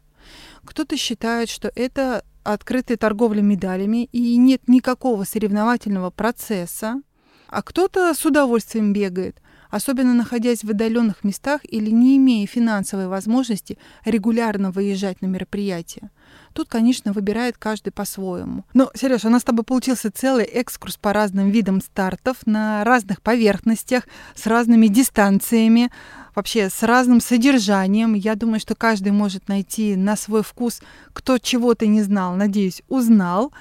Кто-то 0.65 0.97
считает, 0.97 1.49
что 1.49 1.71
это 1.75 2.25
открытая 2.43 2.97
торговля 2.97 3.43
медалями, 3.43 4.09
и 4.13 4.37
нет 4.37 4.69
никакого 4.69 5.25
соревновательного 5.25 6.11
процесса, 6.11 7.03
а 7.49 7.63
кто-то 7.63 8.13
с 8.15 8.25
удовольствием 8.25 8.93
бегает, 8.93 9.41
особенно 9.71 10.15
находясь 10.15 10.65
в 10.65 10.71
отдаленных 10.71 11.25
местах 11.25 11.61
или 11.65 11.91
не 11.91 12.17
имея 12.17 12.47
финансовой 12.47 13.09
возможности 13.09 13.79
регулярно 14.05 14.71
выезжать 14.71 15.21
на 15.23 15.27
мероприятия. 15.27 16.11
Тут, 16.53 16.69
конечно, 16.69 17.13
выбирает 17.13 17.57
каждый 17.59 17.91
по-своему. 17.91 18.65
Но, 18.75 18.91
Сереж, 18.95 19.25
у 19.25 19.29
нас 19.29 19.43
с 19.43 19.45
тобой 19.45 19.65
получился 19.65 20.11
целый 20.11 20.45
экскурс 20.45 20.97
по 20.97 21.13
разным 21.13 21.51
видам 21.51 21.81
стартов 21.81 22.39
на 22.47 22.85
разных 22.85 23.23
поверхностях, 23.23 24.07
с 24.35 24.47
разными 24.47 24.89
дистанциями, 24.89 25.91
вообще 26.35 26.71
с 26.71 26.83
разным 26.83 27.21
содержанием. 27.21 28.15
Я 28.15 28.35
думаю, 28.35 28.61
что 28.61 28.75
каждый 28.75 29.13
может 29.13 29.49
найти 29.49 29.97
на 29.97 30.17
свой 30.17 30.43
вкус, 30.43 30.81
кто 31.13 31.39
чего-то 31.39 31.87
не 31.87 32.03
знал, 32.03 32.35
надеюсь, 32.35 32.83
узнал. 32.89 33.53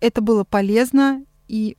Это 0.00 0.20
было 0.20 0.44
полезно, 0.44 1.24
и 1.48 1.76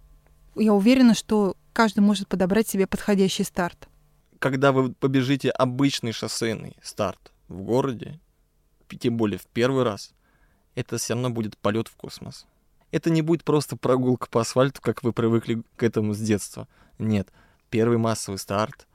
я 0.56 0.74
уверена, 0.74 1.14
что 1.14 1.56
каждый 1.74 2.02
может 2.02 2.28
подобрать 2.28 2.68
себе 2.68 2.88
подходящий 2.88 3.44
старт. 3.44 3.88
Когда 4.39 4.72
вы 4.72 4.92
побежите 4.94 5.50
обычный 5.50 6.12
шоссейный 6.12 6.76
старт 6.82 7.32
в 7.48 7.62
городе, 7.62 8.20
тем 9.00 9.18
более 9.18 9.39
в 9.39 9.48
первый 9.48 9.84
раз, 9.84 10.14
это 10.76 10.97
все 10.97 11.13
равно 11.13 11.30
будет 11.30 11.57
полет 11.57 11.88
в 11.88 11.95
космос. 11.95 12.45
Это 12.91 13.09
не 13.09 13.22
будет 13.22 13.43
просто 13.43 13.78
прогулка 13.78 14.28
по 14.30 14.41
асфальту, 14.41 14.82
как 14.82 15.03
вы 15.03 15.13
привыкли 15.13 15.63
к 15.76 15.84
этому 15.84 16.13
с 16.13 16.19
детства. 16.19 16.67
Нет, 16.99 17.30
первый 17.69 17.97
массовый 17.97 18.38
старт, 18.38 18.88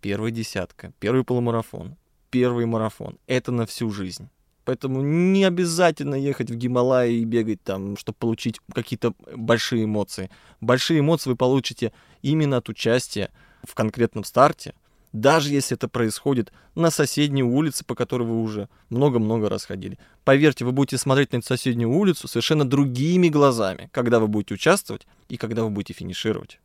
первая 0.00 0.30
десятка, 0.30 0.92
первый 0.98 1.24
полумарафон, 1.24 1.96
первый 2.30 2.66
марафон. 2.66 3.18
Это 3.26 3.52
на 3.52 3.66
всю 3.66 3.90
жизнь. 3.90 4.28
Поэтому 4.64 5.00
не 5.00 5.44
обязательно 5.44 6.16
ехать 6.16 6.50
в 6.50 6.56
Гималай 6.56 7.14
и 7.14 7.24
бегать 7.24 7.62
там, 7.62 7.96
чтобы 7.96 8.18
получить 8.18 8.60
какие-то 8.74 9.14
большие 9.32 9.84
эмоции. 9.84 10.28
Большие 10.60 10.98
эмоции 10.98 11.30
вы 11.30 11.36
получите 11.36 11.92
именно 12.22 12.56
от 12.56 12.68
участия 12.68 13.30
в 13.62 13.74
конкретном 13.74 14.24
старте, 14.24 14.74
даже 15.20 15.50
если 15.50 15.76
это 15.76 15.88
происходит 15.88 16.52
на 16.74 16.90
соседней 16.90 17.42
улице, 17.42 17.84
по 17.84 17.94
которой 17.94 18.24
вы 18.24 18.42
уже 18.42 18.68
много-много 18.90 19.48
раз 19.48 19.64
ходили. 19.64 19.98
Поверьте, 20.24 20.64
вы 20.64 20.72
будете 20.72 20.98
смотреть 20.98 21.32
на 21.32 21.38
эту 21.38 21.46
соседнюю 21.46 21.90
улицу 21.90 22.28
совершенно 22.28 22.64
другими 22.64 23.28
глазами, 23.28 23.88
когда 23.92 24.20
вы 24.20 24.28
будете 24.28 24.54
участвовать 24.54 25.06
и 25.28 25.36
когда 25.36 25.64
вы 25.64 25.70
будете 25.70 25.94
финишировать. 25.94 26.60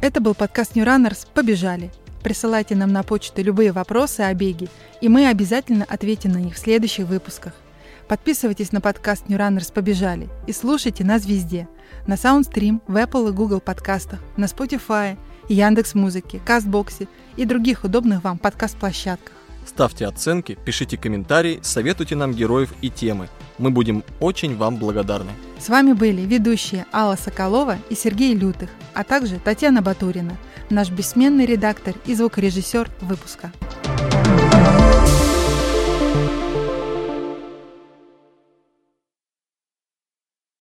Это 0.00 0.20
был 0.20 0.34
подкаст 0.34 0.76
New 0.76 0.84
Runners 0.84 1.26
«Побежали». 1.34 1.90
Присылайте 2.22 2.74
нам 2.74 2.92
на 2.92 3.02
почту 3.02 3.42
любые 3.42 3.72
вопросы 3.72 4.20
о 4.20 4.32
беге, 4.34 4.68
и 5.00 5.08
мы 5.08 5.28
обязательно 5.28 5.84
ответим 5.84 6.32
на 6.32 6.38
них 6.38 6.54
в 6.54 6.58
следующих 6.58 7.06
выпусках. 7.06 7.54
Подписывайтесь 8.10 8.72
на 8.72 8.80
подкаст 8.80 9.26
New 9.28 9.38
Runners 9.38 9.72
«Побежали» 9.72 10.28
и 10.48 10.52
слушайте 10.52 11.04
нас 11.04 11.26
везде. 11.26 11.68
На 12.08 12.14
Soundstream, 12.14 12.80
в 12.88 12.96
Apple 12.96 13.28
и 13.28 13.32
Google 13.32 13.60
подкастах, 13.60 14.18
на 14.36 14.46
Spotify, 14.46 15.16
Яндекс 15.48 15.94
Музыке, 15.94 16.40
Кастбоксе 16.44 17.06
и 17.36 17.44
других 17.44 17.84
удобных 17.84 18.24
вам 18.24 18.38
подкаст-площадках. 18.38 19.32
Ставьте 19.64 20.08
оценки, 20.08 20.58
пишите 20.64 20.96
комментарии, 20.96 21.60
советуйте 21.62 22.16
нам 22.16 22.32
героев 22.32 22.74
и 22.82 22.90
темы. 22.90 23.28
Мы 23.58 23.70
будем 23.70 24.02
очень 24.18 24.56
вам 24.56 24.74
благодарны. 24.74 25.30
С 25.60 25.68
вами 25.68 25.92
были 25.92 26.22
ведущие 26.22 26.86
Алла 26.92 27.14
Соколова 27.14 27.78
и 27.90 27.94
Сергей 27.94 28.34
Лютых, 28.34 28.70
а 28.92 29.04
также 29.04 29.38
Татьяна 29.38 29.82
Батурина– 29.82 30.36
наш 30.68 30.90
бессменный 30.90 31.46
редактор 31.46 31.94
и 32.06 32.16
звукорежиссер 32.16 32.90
выпуска. 33.02 33.52
thank 33.84 34.39